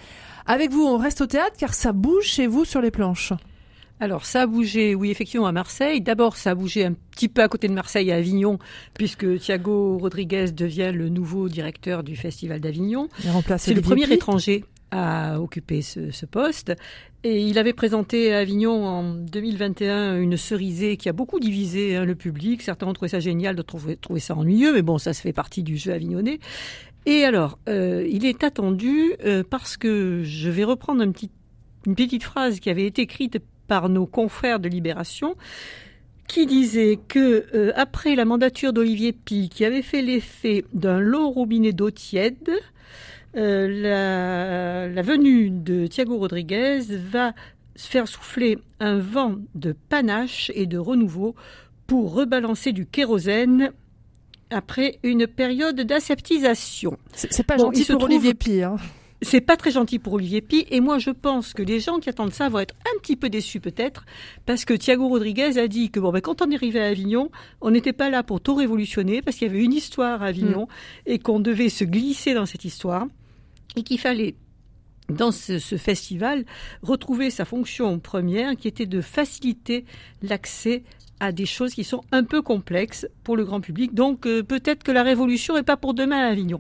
[0.46, 3.34] Avec vous, on reste au théâtre car ça bouge chez vous sur les planches.
[4.00, 6.02] Alors ça a bougé, oui, effectivement, à Marseille.
[6.02, 8.60] D'abord, ça a bougé un petit peu à côté de Marseille, à Avignon,
[8.94, 13.08] puisque Thiago Rodriguez devient le nouveau directeur du Festival d'Avignon.
[13.58, 16.74] C'est le premier étranger à occuper ce, poste.
[17.24, 22.06] Et il avait présenté à Avignon en 2021 une cerisée qui a beaucoup divisé hein,
[22.06, 22.62] le public.
[22.62, 25.34] Certains ont trouvé ça génial, d'autres ont trouvé- ça ennuyeux, mais bon, ça se fait
[25.34, 26.40] partie du jeu avignonnais.
[27.06, 32.60] Et alors, euh, il est attendu euh, parce que je vais reprendre une petite phrase
[32.60, 35.36] qui avait été écrite par nos confrères de Libération,
[36.28, 41.32] qui disait que euh, après la mandature d'Olivier Pi, qui avait fait l'effet d'un long
[41.32, 42.52] robinet d'eau tiède,
[43.36, 47.34] euh, la, la venue de Thiago Rodriguez va
[47.76, 51.36] faire souffler un vent de panache et de renouveau
[51.88, 53.72] pour rebalancer du kérosène
[54.52, 56.98] après une période d'aseptisation.
[57.14, 58.64] C'est pas Bon, gentil pour trouve- Olivier.
[58.64, 58.76] Hein.
[59.24, 62.10] c'est pas très gentil pour Olivier Pi et moi je pense que les gens qui
[62.10, 64.06] attendent ça vont être un petit peu déçus peut-être
[64.46, 67.32] parce que Thiago Rodriguez a dit que bon ben quand on est arrivé à Avignon,
[67.62, 70.68] on n'était pas là pour tout révolutionner parce qu'il y avait une histoire à Avignon
[71.06, 73.08] et qu'on devait se glisser dans cette histoire
[73.76, 74.36] et qu'il fallait
[75.10, 76.46] dans ce, ce festival
[76.82, 79.86] retrouver sa fonction première qui était de faciliter
[80.22, 80.84] l'accès
[81.20, 83.94] à des choses qui sont un peu complexes pour le grand public.
[83.94, 86.60] Donc euh, peut-être que la révolution n'est pas pour demain à Avignon.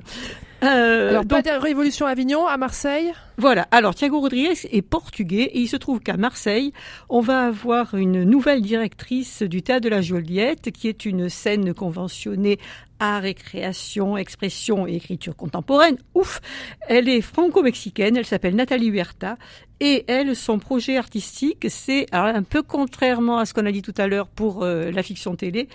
[0.63, 3.11] Euh, Alors, pas de révolution à Avignon, à Marseille?
[3.37, 3.67] Voilà.
[3.71, 6.71] Alors, Thiago Rodriguez est portugais et il se trouve qu'à Marseille,
[7.09, 11.73] on va avoir une nouvelle directrice du théâtre de la Joliette, qui est une scène
[11.73, 12.59] conventionnée
[13.03, 15.97] art et création, expression et écriture contemporaine.
[16.15, 16.39] Ouf
[16.87, 19.37] Elle est franco-mexicaine, elle s'appelle Nathalie Huerta
[19.81, 23.93] et elle, son projet artistique, c'est, un peu contrairement à ce qu'on a dit tout
[23.97, 25.67] à l'heure pour euh, la fiction télé,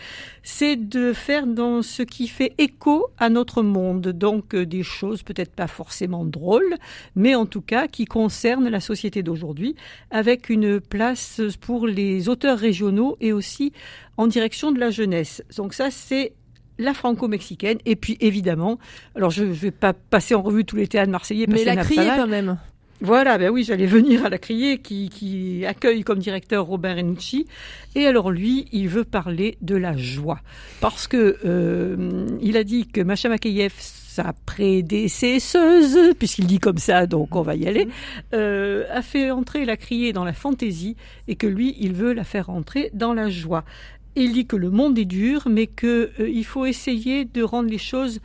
[0.42, 4.08] c'est de faire dans ce qui fait écho à notre monde.
[4.08, 6.76] Donc euh, des choses peut-être pas forcément drôles,
[7.16, 9.76] mais en tout cas qui concernent la société d'aujourd'hui,
[10.10, 13.74] avec une place pour les auteurs régionaux et aussi
[14.16, 15.42] en direction de la jeunesse.
[15.56, 16.32] Donc ça, c'est
[16.78, 18.78] la franco-mexicaine, et puis évidemment,
[19.14, 21.76] alors je ne vais pas passer en revue tous les théâtres marseillais, parce Mais la
[21.82, 22.58] criée quand même.
[23.00, 27.46] Voilà, ben oui, j'allais venir à la criée qui, qui accueille comme directeur Robin Renucci.
[27.94, 30.40] Et alors lui, il veut parler de la joie.
[30.80, 37.06] Parce que euh, il a dit que Macha Makeyev, sa prédécesseuse, puisqu'il dit comme ça,
[37.06, 37.86] donc on va y aller,
[38.34, 40.96] euh, a fait entrer la criée dans la fantaisie
[41.28, 43.64] et que lui, il veut la faire entrer dans la joie.
[44.20, 47.78] Il dit que le monde est dur, mais que euh, faut essayer de rendre les
[47.78, 48.18] choses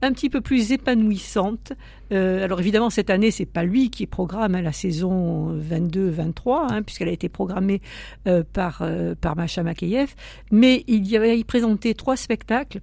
[0.00, 1.72] un petit peu plus épanouissantes.
[2.12, 6.82] Euh, alors évidemment, cette année, c'est pas lui qui programme hein, la saison 22-23, hein,
[6.82, 7.82] puisqu'elle a été programmée
[8.28, 8.88] euh, par
[9.20, 10.14] par Macha Makeyev,
[10.52, 12.80] mais il y avait il présentait trois spectacles.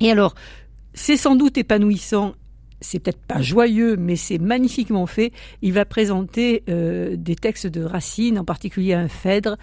[0.00, 0.34] Et alors,
[0.94, 2.32] c'est sans doute épanouissant.
[2.80, 5.30] C'est peut-être pas joyeux, mais c'est magnifiquement fait.
[5.60, 9.56] Il va présenter des textes de Racine, en particulier un Phèdre,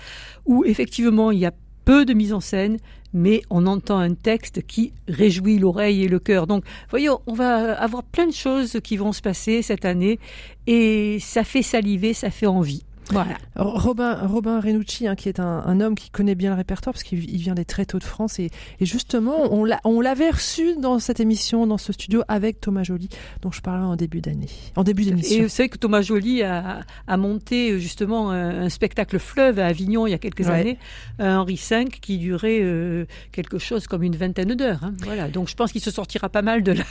[0.46, 1.52] où effectivement il y a
[1.90, 2.78] peu de mise en scène,
[3.14, 6.46] mais on entend un texte qui réjouit l'oreille et le cœur.
[6.46, 10.20] Donc, voyons, on va avoir plein de choses qui vont se passer cette année,
[10.68, 12.84] et ça fait saliver, ça fait envie.
[13.12, 13.38] Voilà.
[13.56, 17.04] Robin, Robin Renucci, hein, qui est un, un, homme qui connaît bien le répertoire, parce
[17.04, 20.76] qu'il vient des très tôt de France, et, et justement, on, l'a, on l'avait reçu
[20.80, 23.10] dans cette émission, dans ce studio, avec Thomas Joly,
[23.42, 25.38] dont je parlais en début d'année, en début d'émission.
[25.38, 29.66] Et vous savez que Thomas Joly a, a monté justement un, un, spectacle fleuve à
[29.66, 30.52] Avignon il y a quelques Ouais.
[30.52, 30.78] années,
[31.20, 34.84] un Henri V qui durait euh, quelque chose comme une vingtaine d'heures.
[34.84, 34.94] hein.
[35.04, 35.28] Voilà.
[35.30, 36.84] Donc je pense qu'il se sortira pas mal de, la,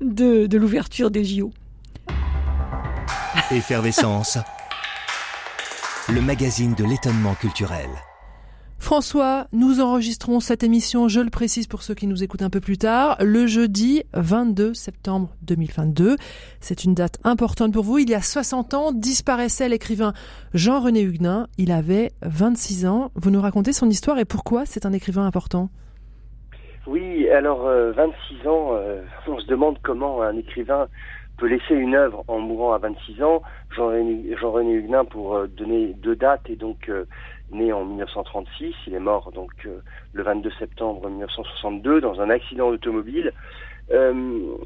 [0.00, 1.52] de, de l'ouverture des JO.
[3.50, 4.38] Effervescence.
[6.08, 7.86] Le magazine de l'étonnement culturel.
[8.80, 12.58] François, nous enregistrons cette émission, je le précise pour ceux qui nous écoutent un peu
[12.58, 16.16] plus tard, le jeudi 22 septembre 2022.
[16.58, 17.98] C'est une date importante pour vous.
[17.98, 20.12] Il y a 60 ans, disparaissait l'écrivain
[20.54, 21.46] Jean-René Huguenin.
[21.56, 23.12] Il avait 26 ans.
[23.14, 25.70] Vous nous racontez son histoire et pourquoi c'est un écrivain important?
[26.88, 30.88] Oui, alors euh, 26 ans, euh, on se demande comment un écrivain
[31.46, 33.42] laisser une œuvre en mourant à 26 ans.
[33.70, 37.04] Jean-René Huguenin, pour euh, donner deux dates, est donc euh,
[37.50, 38.74] né en 1936.
[38.86, 39.80] Il est mort donc euh,
[40.12, 43.32] le 22 septembre 1962 dans un accident automobile.
[43.90, 44.56] Euh,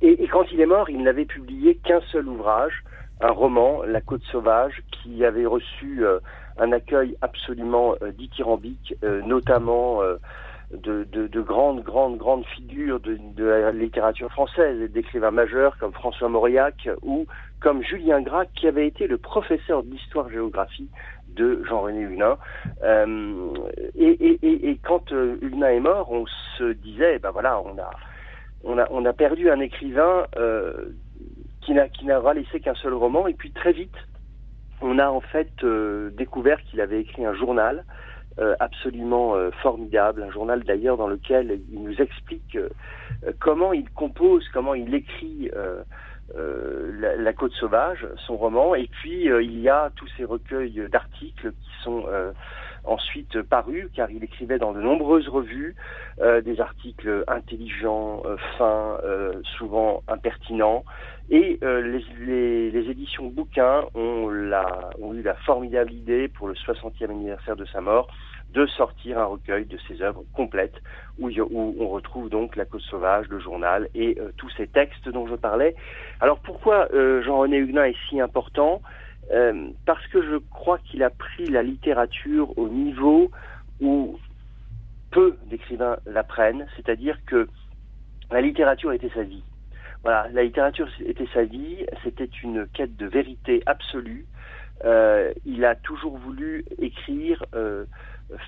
[0.00, 2.82] et, quand il est mort, il n'avait publié qu'un seul ouvrage,
[3.20, 6.04] un roman, La Côte sauvage, qui avait reçu
[6.58, 10.00] un accueil absolument dithyrambique, notamment
[10.72, 15.92] de, de, de grandes, grandes, grandes figures de, la littérature française, et d'écrivains majeurs comme
[15.92, 17.26] François Mauriac ou
[17.60, 20.88] comme Julien Gracq, qui avait été le professeur d'histoire-géographie
[21.28, 22.36] de Jean-René Huguenin.
[22.82, 23.54] Euh,
[23.94, 26.26] et, quand euh, Huguenin est mort, on
[26.58, 27.90] se disait, ben voilà, on a,
[28.64, 30.92] on a, on a perdu un écrivain euh,
[31.62, 33.94] qui n'a qui n'aura laissé qu'un seul roman, et puis très vite,
[34.82, 37.84] on a en fait euh, découvert qu'il avait écrit un journal
[38.60, 42.68] absolument euh, formidable, un journal d'ailleurs dans lequel il nous explique euh,
[43.38, 45.82] comment il compose, comment il écrit euh,
[46.36, 50.88] euh, la, Côte sauvage, son roman, et puis euh, il y a tous ces recueils
[50.90, 52.32] d'articles qui sont euh,
[52.84, 55.76] ensuite parus, car il écrivait dans de nombreuses revues
[56.20, 60.84] euh, des articles intelligents, euh, fins, euh, souvent impertinents,
[61.30, 66.54] et les, les, les, éditions bouquins ont, la, ont eu la formidable idée pour le
[66.54, 68.08] 60e anniversaire de sa mort
[68.52, 70.74] de sortir un recueil de ses œuvres complètes
[71.18, 75.26] où, où on retrouve donc La Côte sauvage, le journal et tous ces textes dont
[75.26, 75.74] je parlais.
[76.20, 78.82] Alors pourquoi euh, Jean-René Huguenin est si important?
[79.30, 83.30] Euh, Parce que je crois qu'il a pris la littérature au niveau
[83.80, 84.18] où
[85.10, 87.48] peu d'écrivains la prennent, c'est-à-dire que
[88.30, 89.44] la littérature était sa vie.
[90.02, 94.26] Voilà, la littérature était sa vie, c'était une quête de vérité absolue.
[94.84, 97.84] Euh, il a toujours voulu écrire, euh,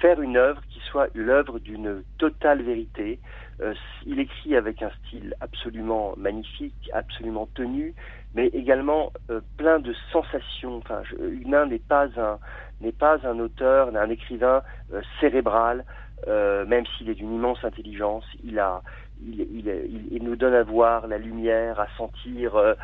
[0.01, 3.21] faire une œuvre qui soit l'œuvre d'une totale vérité.
[3.61, 3.75] Euh,
[4.07, 7.95] il écrit avec un style absolument magnifique, absolument tenu,
[8.35, 10.79] mais également euh, plein de sensations.
[10.79, 12.39] Enfin, n'est pas un
[12.81, 15.85] n'est pas un auteur, un écrivain euh, cérébral,
[16.27, 18.25] même s'il est d'une immense intelligence.
[18.43, 18.83] Il a
[19.23, 22.75] il, il, il, nous donne à voir la lumière, à sentir euh,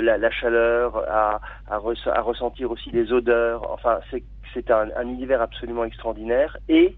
[0.00, 3.70] la, la, chaleur, à, à, re, à, ressentir aussi les odeurs.
[3.70, 4.00] Enfin,
[4.54, 6.56] c'est un, un, univers absolument extraordinaire.
[6.68, 6.94] Et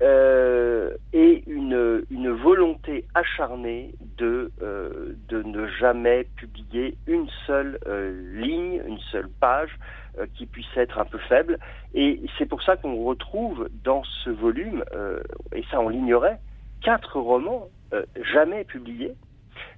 [0.00, 8.82] et une, une volonté acharnée de, euh, de ne jamais publier une seule euh, ligne,
[8.86, 9.70] une seule page
[10.18, 11.58] euh, qui puisse être un peu faible.
[11.94, 15.20] Et c'est pour ça qu'on retrouve dans ce volume, euh,
[15.54, 16.38] et ça on l'ignorait,
[16.82, 19.14] quatre romans euh, jamais publiés.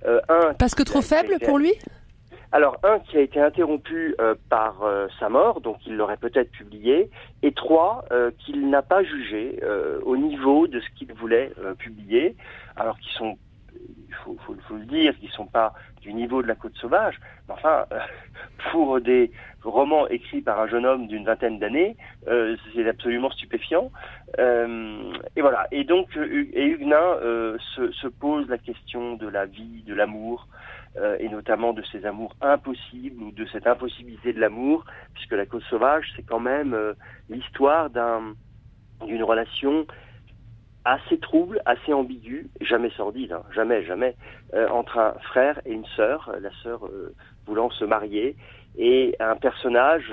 [0.07, 1.73] Euh, un Parce que trop faible été- pour lui?
[2.51, 6.51] Alors, un qui a été interrompu euh, par euh, sa mort, donc il l'aurait peut-être
[6.51, 7.11] publié,
[7.43, 11.75] et trois euh, qu'il n'a pas jugé euh, au niveau de ce qu'il voulait euh,
[11.75, 12.37] publier,
[12.77, 13.37] alors qu'ils sont,
[13.75, 17.55] il faut, faut- le dire, qu'ils sont pas du niveau de la Côte Sauvage, mais
[17.55, 17.99] enfin, euh,
[18.73, 19.31] pour des
[19.63, 21.97] romans écrits par un jeune homme d'une vingtaine d'années,
[22.75, 23.91] c'est absolument stupéfiant.
[24.39, 25.67] Et voilà.
[25.73, 27.17] Et donc, et Huguenin
[27.75, 30.47] se, se pose la question de la vie, de l'amour,
[30.99, 34.85] euh, et notamment de ces amours impossibles ou de cette impossibilité de l'amour,
[35.15, 36.95] puisque la cause sauvage, c'est quand même euh,
[37.29, 38.35] l'histoire d'un
[39.07, 39.87] d'une relation
[40.85, 44.17] assez trouble, assez ambiguë, jamais sordide, hein, jamais, jamais,
[44.55, 46.81] euh, entre un frère et une sœur, la sœur
[47.47, 48.35] voulant se marier,
[48.77, 50.13] et un personnage,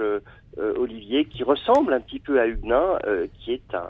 [0.57, 2.99] Olivier, qui ressemble un petit peu à Huguenin,
[3.39, 3.87] qui est un,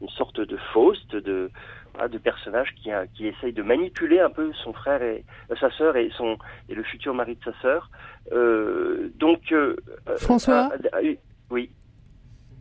[0.00, 1.50] une sorte de Faust, de,
[2.06, 5.70] de personnage qui, a- qui essaye de manipuler un peu son frère et euh, sa
[5.72, 6.38] sœur et son
[6.68, 7.90] et le futur mari de sa sœur.
[8.30, 9.74] Euh, donc euh,
[10.18, 10.70] François
[11.02, 11.14] euh,
[11.50, 11.70] oui.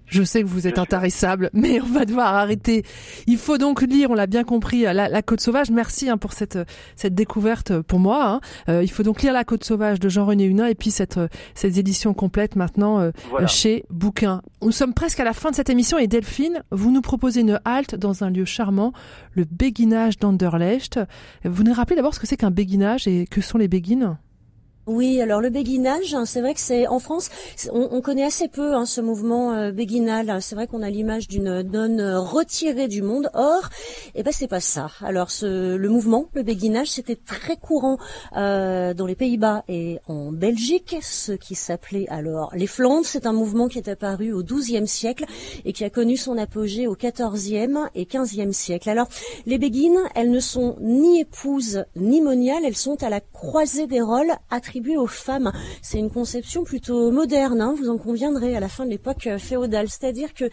[0.08, 2.84] Je sais que vous êtes intarissable, mais on va devoir arrêter.
[3.28, 5.70] Il faut donc lire, on l'a bien compris, la, la Côte Sauvage.
[5.70, 6.58] Merci hein, pour cette
[6.96, 8.26] cette découverte pour moi.
[8.26, 8.42] hein.
[8.70, 11.20] Euh, il faut donc lire la Côte Sauvage de Jean-René Hunin et puis cette
[11.56, 13.48] cette édition complète maintenant euh, Voilà.
[13.48, 14.42] chez Bouquin.
[14.62, 17.60] Nous sommes presque à la fin de cette émission et Delphine, vous nous proposez une
[17.66, 18.94] halte dans un lieu charmant,
[19.34, 21.00] le béguinage d'Anderlecht.
[21.44, 24.18] Vous nous rappelez d'abord ce que c'est qu'un béguinage et que sont les béguines?
[24.88, 27.30] Oui, alors le béguinage, hein, c'est vrai que c'est en France,
[27.74, 30.38] on, on connaît assez peu hein, ce mouvement euh, béguinal.
[30.42, 33.30] C'est vrai qu'on a l'image d'une nonne euh, retirée du monde.
[33.34, 33.70] Or,
[34.16, 34.90] eh ben c'est pas ça.
[35.02, 37.98] Alors le mouvement, le béguinage, c'était très courant
[38.38, 43.06] euh, dans les Pays-Bas et en Belgique, ce qui s'appelait alors les Flandres.
[43.06, 45.26] C'est un mouvement qui est apparu au XIIe siècle
[45.66, 48.90] et qui a connu son apogée au XIVe et XVe siècle.
[48.90, 49.10] Alors
[49.46, 54.00] les béguines, elles ne sont ni épouses ni moniales, elles sont à la croisée des
[54.00, 54.32] rôles
[54.98, 55.52] aux femmes.
[55.82, 59.38] C'est une conception plutôt moderne, hein, vous en conviendrez, à la fin de l'époque euh,
[59.38, 59.90] féodale.
[59.90, 60.50] C'est-à-dire que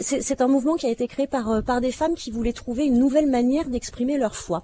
[0.00, 2.84] c'est un mouvement qui a été créé par, euh, par des femmes qui voulaient trouver
[2.84, 4.62] une nouvelle manière d'exprimer leur foi.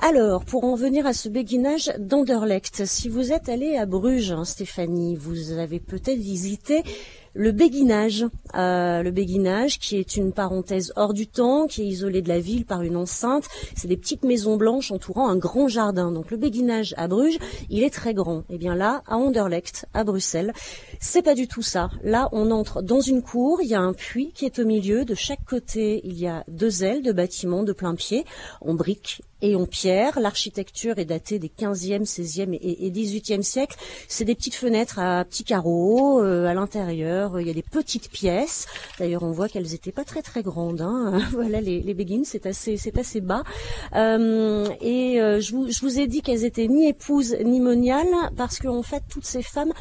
[0.00, 4.44] Alors, pour en venir à ce béguinage d'Anderlecht, si vous êtes allé à Bruges, hein,
[4.44, 6.82] Stéphanie, vous avez peut-être visité
[7.36, 8.24] le béguinage,
[8.54, 12.40] euh, le béguinage qui est une parenthèse hors du temps, qui est isolé de la
[12.40, 13.44] ville par une enceinte.
[13.76, 16.10] C'est des petites maisons blanches entourant un grand jardin.
[16.10, 18.44] Donc le béguinage à Bruges, il est très grand.
[18.50, 20.52] Et bien là, à Anderlecht, à Bruxelles,
[20.98, 21.90] c'est pas du tout ça.
[22.02, 25.04] Là, on entre dans une cour, il y a un puits qui est au milieu.
[25.04, 28.24] De chaque côté, il y a deux ailes de bâtiments de plein pied,
[28.60, 30.18] en briques et en pierre.
[30.18, 33.76] L'architecture est datée des 15e, 16e et, et 18e siècles.
[34.08, 36.22] C'est des petites fenêtres à petits carreaux.
[36.22, 38.66] euh, à l'intérieur, il y a des petites pièces.
[38.98, 40.80] D'ailleurs, on voit qu'elles étaient pas très très grandes.
[40.80, 41.18] Hein.
[41.32, 43.42] voilà, les, béguines, c'est assez, c'est assez bas.
[43.94, 48.06] Euh, et euh, je, vous, ai dit qu'elles étaient ni épouses ni moniales
[48.36, 49.72] parce qu'en fait, toutes ces femmes,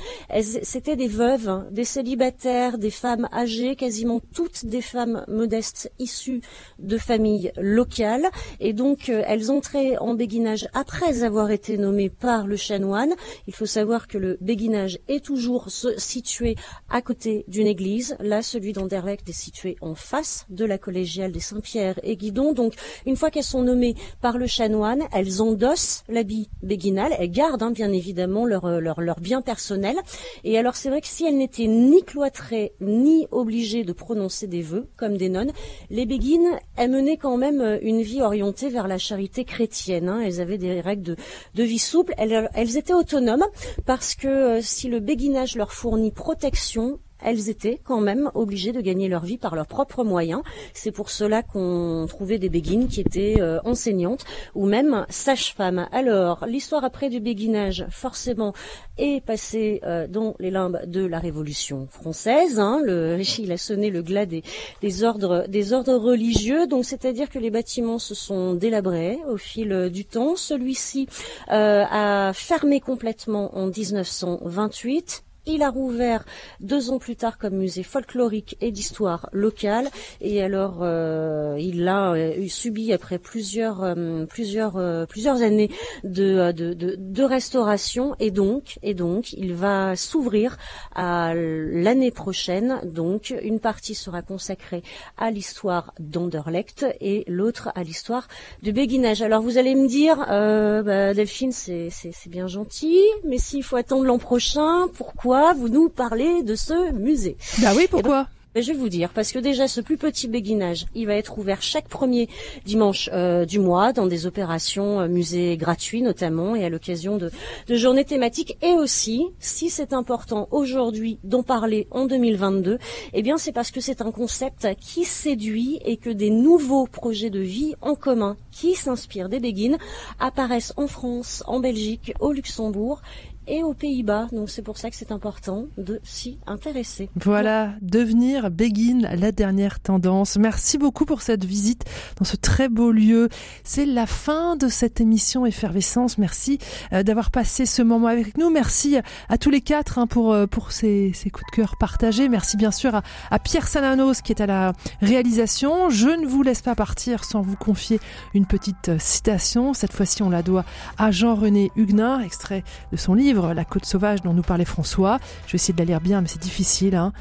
[0.41, 6.41] c'était des veuves, hein, des célibataires, des femmes âgées, quasiment toutes des femmes modestes issues
[6.79, 8.29] de familles locales.
[8.59, 13.13] Et donc, euh, elles entraient en béguinage après avoir été nommées par le chanoine.
[13.47, 16.55] Il faut savoir que le béguinage est toujours situé
[16.89, 18.15] à côté d'une église.
[18.19, 22.53] Là, celui d'Anderlecht est situé en face de la collégiale des Saint-Pierre et Guidon.
[22.53, 22.75] Donc,
[23.05, 27.13] une fois qu'elles sont nommées par le chanoine, elles endossent l'habit béguinal.
[27.19, 29.97] Elles gardent, hein, bien évidemment, leur, euh, leur, leur bien personnel.
[30.43, 34.61] Et alors, c'est vrai que si elles n'étaient ni cloîtrées, ni obligées de prononcer des
[34.61, 35.51] vœux, comme des nonnes,
[35.89, 40.09] les béguines, elles menaient quand même euh, une vie orientée vers la charité chrétienne.
[40.09, 40.21] hein.
[40.23, 41.15] Elles avaient des règles de,
[41.55, 42.13] de vie souple.
[42.17, 43.45] Elles, elles étaient autonomes
[43.85, 48.81] parce que euh, si le béguinage leur fournit protection, elles étaient quand même obligées de
[48.81, 50.41] gagner leur vie par leurs propres moyens.
[50.73, 54.23] C'est pour cela qu'on trouvait des béguines qui étaient euh, enseignantes
[54.53, 55.87] ou même sages-femmes.
[55.91, 58.53] Alors, l'histoire après du béguinage, forcément,
[58.97, 62.59] est passée euh, dans les limbes de la Révolution française.
[62.59, 62.79] hein.
[62.83, 64.43] Le, il a sonné le glas des,
[64.81, 66.67] des ordres, des ordres religieux.
[66.67, 70.35] Donc, c'est-à-dire que les bâtiments se sont délabrés au fil du temps.
[70.35, 71.07] Celui-ci
[71.51, 76.25] euh, a fermé complètement en 1928 Il a rouvert
[76.59, 79.89] deux ans plus tard comme musée folklorique et d'histoire locale.
[80.19, 85.69] Et alors, euh, il a euh, subi après plusieurs euh, plusieurs plusieurs années
[86.03, 90.57] de, de, de, restauration et donc et donc il va s'ouvrir
[90.95, 92.79] à l'année prochaine.
[92.83, 94.81] Donc une partie sera consacrée
[95.15, 98.27] à l'histoire d'Anderlecht et l'autre à l'histoire
[98.63, 99.21] du béguinage.
[99.21, 101.91] Alors vous allez me dire, bah, Delphine, c'est
[102.29, 107.37] bien gentil, mais s'il faut attendre l'an prochain, pourquoi vous nous parlez de ce musée
[107.61, 110.85] Bah oui, pourquoi ben, je vais vous dire, parce que déjà ce plus petit béguinage,
[110.95, 112.29] il va être ouvert chaque premier
[112.65, 117.31] dimanche euh, du mois dans des opérations euh, musées gratuits notamment et à l'occasion de,
[117.67, 118.57] de journées thématiques.
[118.61, 122.79] Et aussi, si c'est important aujourd'hui d'en parler en 2022,
[123.11, 127.29] eh bien c'est parce que c'est un concept qui séduit et que des nouveaux projets
[127.29, 129.77] de vie en commun qui s'inspirent des béguines
[130.17, 133.01] apparaissent en France, en Belgique, au Luxembourg
[133.47, 134.27] et aux Pays-Bas.
[134.31, 137.09] Donc c'est pour ça que c'est important de s'y intéresser.
[137.15, 140.37] Voilà, devenir Begin, la dernière tendance.
[140.37, 141.83] Merci beaucoup pour cette visite
[142.17, 143.29] dans ce très beau lieu.
[143.63, 146.17] C'est la fin de cette émission Effervescence.
[146.17, 146.59] Merci
[146.93, 148.49] euh, d'avoir passé ce moment avec nous.
[148.49, 148.97] Merci
[149.29, 152.29] à tous les quatre hein, pour, euh, pour ces, ces, coups de cœur partagés.
[152.29, 155.89] Merci bien sûr à, à Pierre Salanos qui est à la réalisation.
[155.89, 157.99] Je ne vous laisse pas partir sans vous confier
[158.33, 159.73] une petite citation.
[159.73, 160.65] Cette fois-ci, on la doit
[160.97, 165.19] à Jean-René Huguenin, extrait de son la Côte sauvage dont nous parlait François.
[165.47, 166.95] Je vais essayer de la lire bien, mais c'est difficile.
[166.95, 167.13] Hein.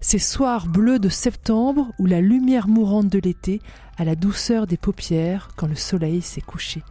[0.00, 3.60] Ces soirs bleus de septembre où la lumière mourante de l'été
[3.98, 6.82] a la douceur des paupières quand le soleil s'est couché.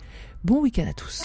[0.44, 1.24] Bon week-end à tous.